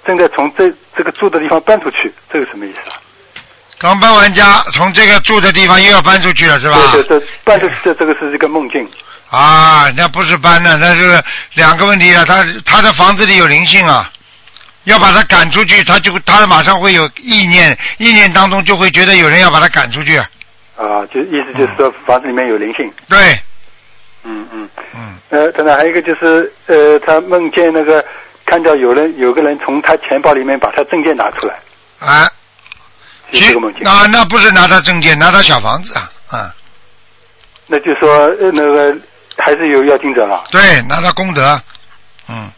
[0.06, 2.94] 正在从这这个住的地方搬出去，这个什么意思啊？
[3.78, 6.76] 刚搬完家，从这个住的地方又要搬出去了，是吧？
[6.92, 8.88] 对对对，搬出去的这个是一个梦境。
[9.30, 11.20] 啊，那不是搬的，那是
[11.54, 12.24] 两个问题啊。
[12.24, 14.08] 他他的房子里有灵性啊，
[14.84, 20.16] 要把他赶出去，他就他马上会有意念，意念当中就会觉得有人要把他赶出去。
[20.76, 22.90] 啊，就意思就是说房子里面有灵性。
[23.08, 23.18] 对，
[24.24, 25.16] 嗯嗯嗯。
[25.30, 28.04] 呃，当然还有一个就是，呃，他梦见那个
[28.44, 31.54] 看到有人有个人从他钱包里面把他证件拿出来，
[31.98, 32.28] 啊，
[33.32, 33.86] 就这个梦境。
[33.88, 36.54] 啊，那不是拿他证件，拿他小房子啊，啊，
[37.66, 38.96] 那就说呃那个
[39.36, 41.60] 还是有要经者了，对，拿他功德，
[42.28, 42.50] 嗯，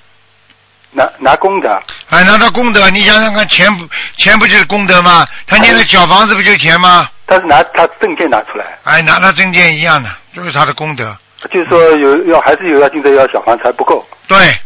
[0.91, 1.68] 拿拿功德。
[2.11, 5.26] 哎，拿他功德，你想想看，钱不钱不就是功德吗？
[5.47, 7.09] 他念的小房子不就是钱吗？
[7.26, 11.16] 他是拿他证件拿出来，哎，拿他证件一样的，就是他的功德。
[11.51, 14.07] 就是说有要还是有要经者要小房子还不够。
[14.26, 14.57] 对，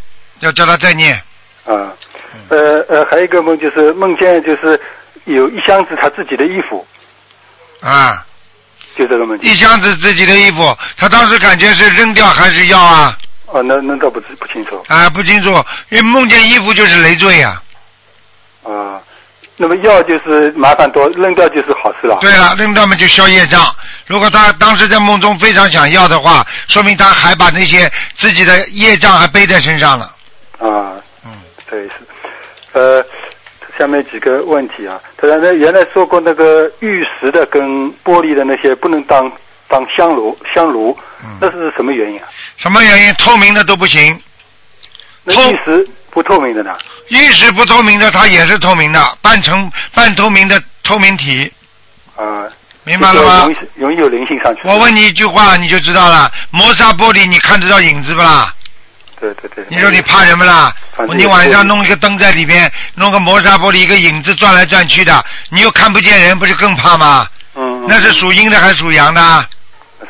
[0.40, 1.14] 要叫他再念。
[1.64, 1.92] 啊，
[2.48, 2.58] 呃
[2.88, 4.80] 呃，还有一个梦就是梦见就是
[5.24, 6.86] 有一箱子他自己的衣服，
[7.80, 8.24] 啊，
[8.96, 9.50] 就这个梦境。
[9.50, 13.16] 一箱子自己的衣服，他当时感觉是扔掉还是要啊？
[13.52, 15.50] 哦，那那倒不知不清楚啊，不清楚，
[15.88, 17.60] 因为梦见衣服就是累赘呀、
[18.64, 19.00] 啊。
[19.56, 22.16] 那么要就是麻烦多，扔掉就是好事了。
[22.20, 23.62] 对了，扔掉嘛就消业障。
[24.06, 30.06] 如果他当时在梦中非常想要的话，说明他还把那些自己的业障还背在身上了。
[30.58, 30.96] 啊，
[31.26, 31.32] 嗯，
[31.68, 31.92] 对是，
[32.72, 33.04] 呃，
[33.78, 37.62] 下面几个问题啊，他原来原来说过那个玉石的跟
[38.02, 39.30] 玻璃的那些不能当
[39.70, 40.98] 当香炉香炉，
[41.40, 42.26] 那是什么原因啊？
[42.56, 43.14] 什么原因？
[43.14, 44.20] 透明的都不行。
[45.22, 46.76] 那玉石不透明的呢？
[47.08, 51.50] 玉石不透明的，它也是透明的，半成半透明的透明体。
[52.16, 52.44] 啊，
[52.84, 54.62] 明白了吗容易容易有灵性上去。
[54.64, 56.30] 我问你一句话，你就知道了。
[56.50, 58.52] 磨砂玻璃，你看得到影子不啦？
[59.20, 59.64] 对对对。
[59.68, 60.74] 你说你怕什么啦
[61.14, 67.28] 你晚上弄一个灯在里边，弄个磨砂玻璃，一个影子转来转去的，你又看不见人，不是更怕吗？
[67.54, 67.86] 嗯。
[67.86, 69.46] 那是属阴的还是属阳的？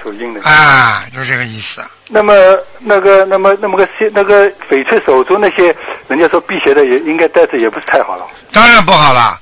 [0.02, 0.42] 属阴的。
[0.42, 1.82] 啊，就这个意思。
[2.08, 2.34] 那么
[2.78, 5.74] 那个那么那么个些那个翡翠手镯那些，
[6.08, 8.26] 人家说辟邪的也应该戴着也不是太好了。
[8.52, 9.38] 当然不好了，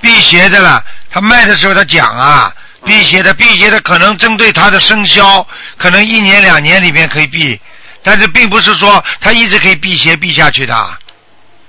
[0.00, 0.82] 辟邪的了。
[1.10, 2.52] 他卖的时候他讲啊，
[2.84, 5.46] 辟邪的，辟邪的可能针对他的生肖，
[5.76, 7.60] 可能一年两年里面可以避，
[8.02, 10.74] 但是并不是说他一直可以辟邪避下去的。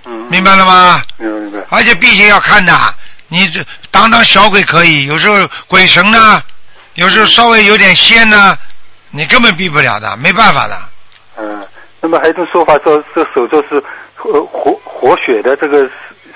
[0.05, 0.27] 嗯。
[0.29, 1.01] 明白了吗？
[1.17, 1.59] 明白明白。
[1.69, 2.95] 而且辟邪要看的，
[3.29, 6.43] 你这当当小鬼可以，有时候鬼神呢，
[6.95, 8.57] 有时候稍微有点仙呢，
[9.09, 10.77] 你根本避不了的，没办法的。
[11.37, 11.65] 嗯，
[12.01, 13.75] 那么还有一种说法说，这手镯是
[14.23, 15.91] 呃活活血的，这个是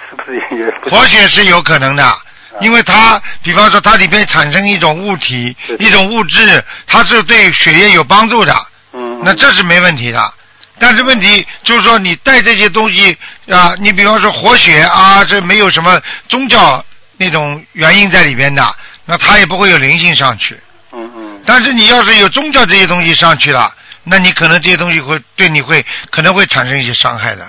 [0.10, 0.96] 是不是也也不是？
[0.96, 2.18] 活血是有可能的，
[2.62, 8.56] 因为它，比方说它里边产生一种物体、一种物质，它是对血液有帮助的。
[8.94, 9.22] 嗯。
[9.24, 10.34] 那这是没问题的，
[10.80, 13.16] 但是问题就是说你带这些东西
[13.50, 16.84] 啊，你比方说活血啊，这没有什么宗教
[17.18, 18.76] 那种原因在里边的，
[19.06, 20.60] 那他也不会有灵性上去。
[20.92, 21.42] 嗯嗯。
[21.46, 27.44] 但是你要是有宗教这些东西上去了，那你可能这些东西会对你会可能会产生一些伤害的。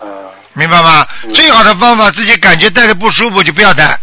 [0.00, 0.06] 啊。
[0.52, 1.06] 明白吗？
[1.34, 3.98] 最好的方法，自己感觉戴着不舒服就不要戴。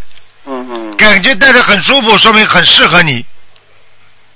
[0.46, 0.98] 嗯嗯。
[0.98, 3.26] 感觉戴着很舒服，说明很适合你，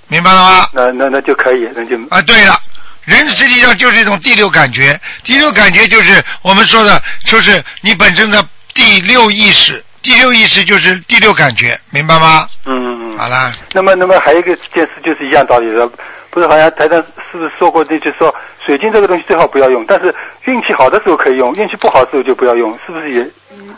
[0.08, 0.68] 明白了吗？
[0.72, 2.60] 那那那就可以，那就啊，对了，
[3.04, 8.44] 人实际上就是一种第六感觉，第六感觉就是我们说的，就是你本身的
[8.74, 12.48] 第六意识，第六意识就是第六感觉，明白吗？
[12.64, 13.16] 嗯。
[13.18, 15.84] 好啦，那么那么还有一个件事就是一样道理的，
[16.30, 18.32] 不是好像台上是不是说过那句说
[18.64, 23.28] 水晶这个东西最好不要用，但是运气好的时候可以用，运气不好的时候就不要用，是不是也？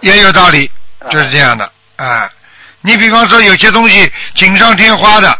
[0.02, 0.70] 也有道理，
[1.10, 2.28] 就是这样的啊。
[2.82, 5.38] 你比方说有些东西锦上添花的，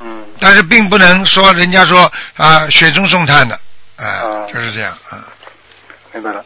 [0.00, 3.60] 嗯，但是并不能说人家说啊雪中送炭的，
[3.96, 5.20] 啊，就是这样啊。
[6.14, 6.42] 明白了。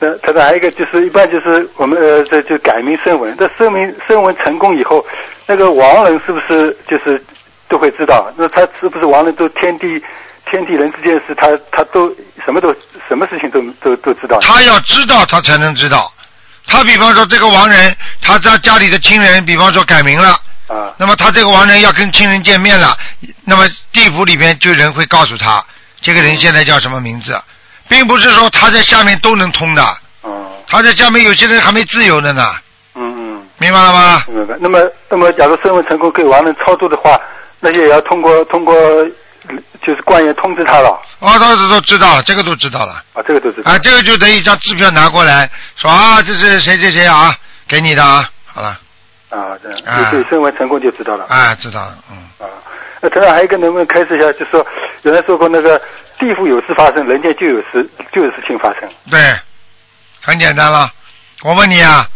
[0.00, 3.36] 那他说还有一个就是，一般就是我们呃，这就改名声纹。
[3.36, 5.04] 这声明声纹成功以后，
[5.46, 7.22] 那个亡人是不是就是
[7.68, 8.32] 都会知道？
[8.36, 9.86] 那他是不是亡人都天地
[10.46, 12.08] 天地人之间的事，他他都
[12.44, 12.74] 什么都
[13.06, 14.38] 什么事情都都都知道？
[14.40, 16.10] 他要知道，他才能知道。
[16.66, 20.30] 他比方说这个亡人，他在家里的亲人，比方说改名了，
[20.68, 22.96] 啊，那么他这个亡人要跟亲人见面了，
[23.44, 25.62] 那么地府里面就人会告诉他，
[26.00, 27.38] 这个人现在叫什么名字，
[27.90, 29.82] 并不是说他在下面都能通的，
[30.22, 32.54] 哦，他在下面有些人还没自由的呢，
[32.94, 34.22] 嗯嗯，明白了吗？
[34.28, 34.54] 明白。
[34.60, 34.78] 那么
[35.08, 37.20] 那么，假如声纹成功给亡人超度的话，
[37.58, 38.74] 那些也要通过通过
[39.82, 40.96] 就是官员通知他了。
[41.18, 43.02] 哦，都都都知道了，这个都知道了。
[43.12, 43.72] 啊，这个都知道。
[43.72, 47.34] 啊，这个就等于一张支票拿过来，说啊，这是谁谁谁啊，
[47.66, 48.78] 给你的啊，好了。
[49.30, 51.24] 啊，这样，对声纹成功就知道了。
[51.28, 52.16] 啊，知道了，嗯。
[52.38, 52.46] 啊，
[53.02, 54.30] 那台长还有一个能不能开示一下？
[54.32, 54.64] 就说
[55.02, 55.80] 原来说过那个
[56.18, 58.88] 地府有事发生，人间就有事就有事情发生。
[59.10, 59.18] 对，
[60.20, 60.92] 很简单了。
[61.42, 62.06] 我问你啊，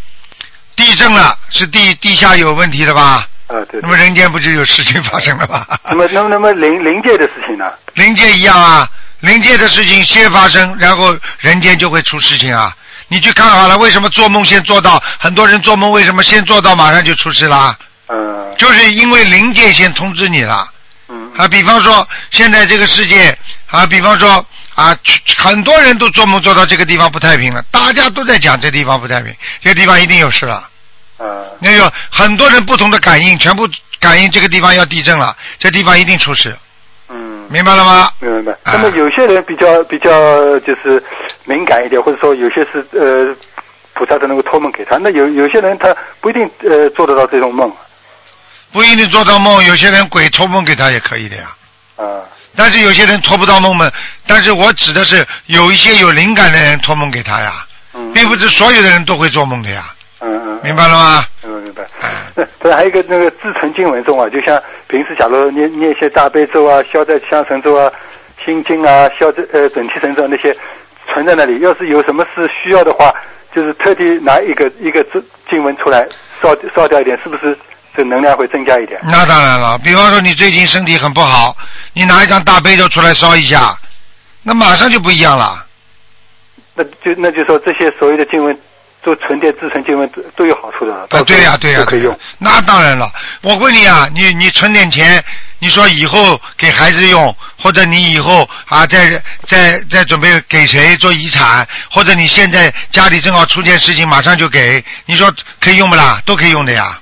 [0.77, 3.27] 地震了，是地地下有问题的吧？
[3.47, 3.81] 啊，对。
[3.81, 5.67] 那么人间不就有事情发生了吗？
[5.89, 7.73] 那么，那么，那么灵灵界的事情呢？
[7.95, 8.87] 灵界一样啊，
[9.21, 12.77] 灵界的事情先发生，然后人间就会出事情啊。
[13.09, 15.03] 你去看好了，为什么做梦先做到？
[15.19, 17.75] 很多人做梦为什么先做到，马上就出事啦？
[18.09, 18.55] 嗯。
[18.59, 20.69] 就是因为灵界先通知你了。
[21.35, 21.41] 嗯。
[21.41, 23.37] 啊，比方说现在这个世界
[23.71, 24.97] 啊，比方说啊，
[25.37, 30.69] 很多人都做梦做到这个地方不太平了，大家都在讲这地方不太平，这个地方一定有事了。
[31.19, 31.47] 啊。
[31.61, 33.69] 那有很多人不同的感应，全部
[34.01, 36.57] 感应这个地方要地震了，这地方一定出事。
[37.09, 37.47] 嗯。
[37.49, 38.11] 明白了吗？
[38.21, 38.57] 明白。
[38.65, 41.03] 那么有些人比较比较就是
[41.45, 43.37] 敏感一点，或者说有些是呃
[43.93, 47.71] 菩萨都能够托梦给他，那有有些人他不一定呃做得到这种梦。
[48.75, 51.45] 不一定做到梦，有些人鬼托梦给他也可以的呀。
[51.95, 52.19] 啊。
[52.57, 53.89] 但是有些人托不到梦嘛，
[54.27, 57.65] 但是我指的是有一些有灵感的人托梦给他呀，
[58.13, 59.95] 并不是所有的人都会做梦的呀。
[60.19, 60.61] 嗯嗯。
[60.65, 61.25] 明白了吗？
[61.45, 61.85] 嗯，明白。
[62.35, 67.89] 那这还有一个那个自存经文中啊，就像平时假如念念一些大悲咒啊、消灾吉祥神咒啊、
[68.45, 70.53] 心经啊、消灾呃准提神咒那些
[71.07, 73.15] 存在那里，要是有什么事需要的话，
[73.55, 76.05] 就是特地拿一个一个经经文出来
[76.43, 77.57] 烧烧掉一点，是不是
[77.97, 79.01] 这能量会增加一点？
[79.05, 81.57] 那当然了，比方说你最近身体很不好，
[81.93, 83.79] 你拿一张大悲咒出来烧一下，
[84.43, 85.65] 那马上就不一样了。
[86.75, 88.59] 那就那就说这些所谓的经文。
[89.05, 90.95] 做存电自成经文都都有好处的。
[90.95, 92.19] 啊，对呀，对呀，可以用。
[92.39, 95.23] 那当然了，我问你啊，你你存点钱，
[95.59, 105.31] 你说以后给孩子用，或者你以后啊，再再再准备给谁做遗产，或者你现在家里正好出件事情，马上就给，你说
[105.61, 106.19] 可以用不啦？
[106.25, 106.99] 都可以用的呀。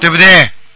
[0.00, 0.24] 对不对？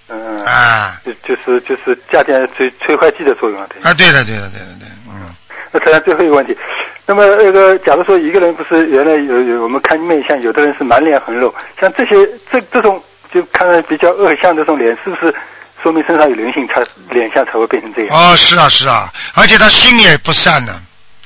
[0.09, 0.45] 嗯。
[0.45, 1.01] 啊。
[1.05, 3.67] 就就是就是加点催催化剂的作用啊。
[3.83, 5.35] 啊，对的，对的，对的，对，嗯。
[5.71, 6.57] 那再来最后一个问题。
[7.05, 12.15] 那么那个，假如说一个人不是原来有有我们看面相，有的人是满脸横肉，像这些
[12.51, 13.03] 这这种
[13.33, 15.35] 就看着比较恶相这种脸，是不是
[15.83, 18.17] 说明身上有灵性，他脸相才会变成这样？
[18.17, 20.81] 哦，是啊是啊，而且他心也不善呢。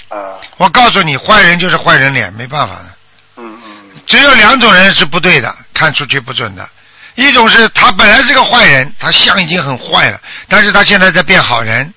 [0.08, 0.40] 啊。
[0.56, 2.84] 我告诉你，坏人就是坏人脸，没办法的。
[3.36, 4.00] 嗯嗯。
[4.06, 6.66] 只有两种人是不对的，看出去不准的。
[7.16, 11.92] 一种是他本来是个坏人，他相已经很坏了，但是他现在在变好人。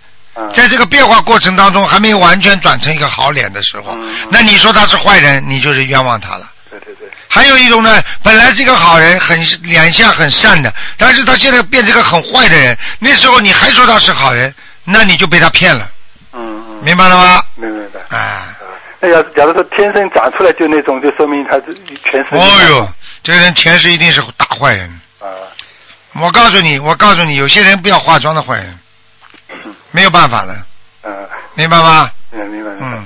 [0.53, 3.93] 在这个变化过程当中，还没有完全转成一个好脸的时候，
[4.29, 6.49] 那你说他是坏人，你就是冤枉他了。
[6.69, 7.09] 对对对。
[7.27, 14.53] 还有一种呢，本来是一个好人，很脸相很善的，但是他现在变成一个很坏的人，那时候你还说他是好人，
[14.85, 15.89] 那你就被他骗了。
[16.31, 16.83] 嗯嗯。
[16.85, 17.43] 明白了吗？
[17.55, 18.17] 明白明白。
[18.17, 18.55] 啊。
[19.01, 22.35] 那要是假如说天生长出来就那种，就说明他是全是。
[22.35, 22.89] 哦呦，
[23.23, 24.89] 这个人前世一定是大坏人。
[25.19, 25.27] 啊。
[26.13, 28.77] 我告诉你，我告诉你，有些人不要化妆的坏人。
[29.91, 30.55] 没有办法的，
[31.03, 32.09] 嗯，明白吗？
[32.31, 33.05] 嗯，明白，嗯，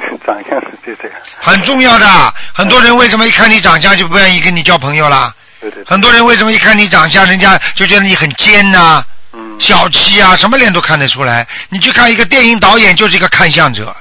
[0.26, 2.34] 长相就这样，很重要的。
[2.54, 5.34] 很多人为什么一看你长相就不愿意跟你交朋友啦？
[5.60, 5.84] 对对。
[5.84, 11.46] 很多人为什么一看你长相，人家就觉得你很奸呐、嗯，小气啊，什么脸都看得出来。
[11.68, 13.94] 你去看一个电影导演，就是一个看相者。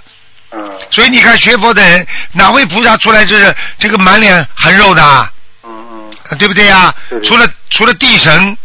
[0.51, 0.79] 嗯。
[0.89, 5.29] 所以你看学佛的人，哪位菩萨出来就是这个满脸横肉的？
[6.37, 6.93] 对不对呀？
[7.09, 8.57] 对对除了除了地神。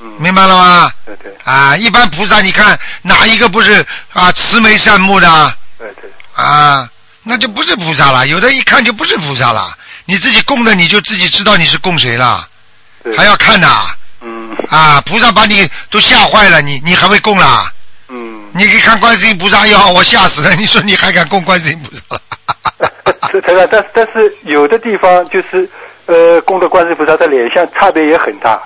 [0.00, 0.12] 嗯。
[0.18, 0.92] 明白了吗？
[1.04, 1.32] 对对。
[1.44, 5.56] 啊，一般菩萨，你看哪一个不是啊慈眉善目的？
[5.78, 6.10] 对对。
[6.34, 6.88] 啊，
[7.22, 8.26] 那就不是菩萨了。
[8.26, 9.76] 有的一看就不是菩萨了。
[10.04, 12.46] 你自己供的，你就自己知道你是供谁了，
[13.16, 13.68] 还要看的。
[14.20, 14.56] 嗯。
[14.70, 17.72] 啊，菩萨把你都吓坏了，你你还会供啦？
[18.08, 18.44] 嗯。
[18.52, 20.54] 你可以看观世音菩萨也好，我吓死了。
[20.56, 22.20] 你说你还敢供观世音菩萨？
[23.30, 25.68] 是台长，但但是有的地方就是
[26.08, 28.58] 呃，供的观世音菩萨的脸像差别也很大。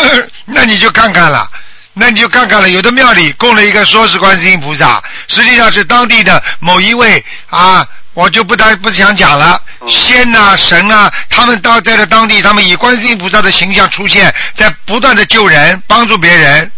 [0.46, 1.48] 那你就看看了，
[1.92, 2.70] 那你就看看了。
[2.70, 9.60] 有的庙里供了一个说是观世音菩萨，实际上是当地的某一位啊，我就不太不想讲了。
[9.86, 16.70] 仙呐、神啊，他们当在了当地，他们以观世音菩萨的形象出现，在不断的救人，帮助别人。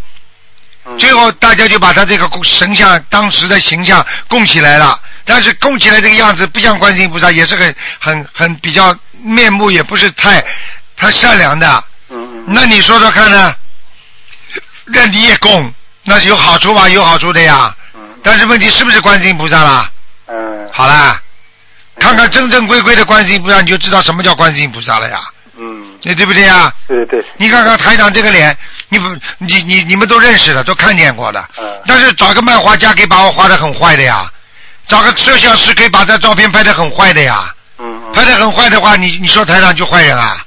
[0.98, 10.44] 最后大家就把他这个神像当时的形象供起来了，但是供起来这个样子不像观世音菩萨，也是很很很比较面目也不是太
[10.96, 11.84] 太善良的。
[12.46, 13.54] 那你说说看呢？
[14.86, 15.70] 那你也供，
[16.04, 16.88] 那是有好处吧？
[16.88, 17.74] 有好处的呀。
[18.22, 19.90] 但是问题是不是观世音菩萨啦？
[20.26, 20.68] 嗯。
[20.72, 21.20] 好啦，
[22.00, 25.20] 看看正正规规的观世音菩萨，你就知道什么叫观世音菩萨了呀。
[25.58, 25.86] 嗯。
[26.02, 26.72] 你对不对呀？
[26.86, 27.22] 对对。
[27.36, 28.56] 你看看台长这个脸，
[28.88, 29.08] 你不，
[29.38, 31.46] 你你你们都认识的，都看见过的。
[31.58, 31.78] 嗯。
[31.86, 34.30] 但是找个漫画家可以把我画的很坏的呀，
[34.86, 37.54] 找个摄像师可以把这照片拍的很坏的呀。
[37.78, 38.12] 嗯。
[38.12, 40.44] 拍的很坏的话，你你说台长就坏人啊？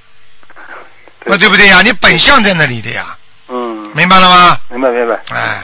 [1.26, 1.82] 那对不对呀？
[1.84, 3.16] 你本相在那里的呀。
[3.48, 3.92] 嗯。
[3.96, 4.58] 明白了吗？
[4.70, 5.20] 明白明白。
[5.36, 5.62] 哎。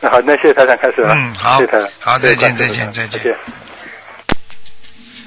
[0.00, 1.14] 那好，那谢谢台长开始了。
[1.14, 1.88] 嗯，好谢谢台长。
[1.98, 2.90] 好，再见，再见。
[2.92, 3.34] 再见。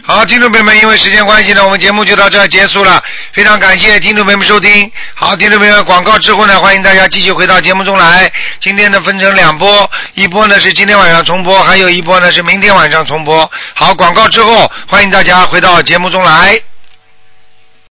[0.06, 3.02] 好，听众朋友们，因为时间关系呢，我们节目就到这儿结束了。
[3.32, 4.92] 非常感谢听众朋友们收听。
[5.14, 8.30] 好，听众朋友们，广告之后呢，欢迎大家继续回到节目中来。
[8.60, 13.50] 今天呢分成两波，一波呢是今天晚上重播，还有一波呢是明天晚上重播。
[13.74, 16.60] 好，广告之后，欢迎大家回到节目中来。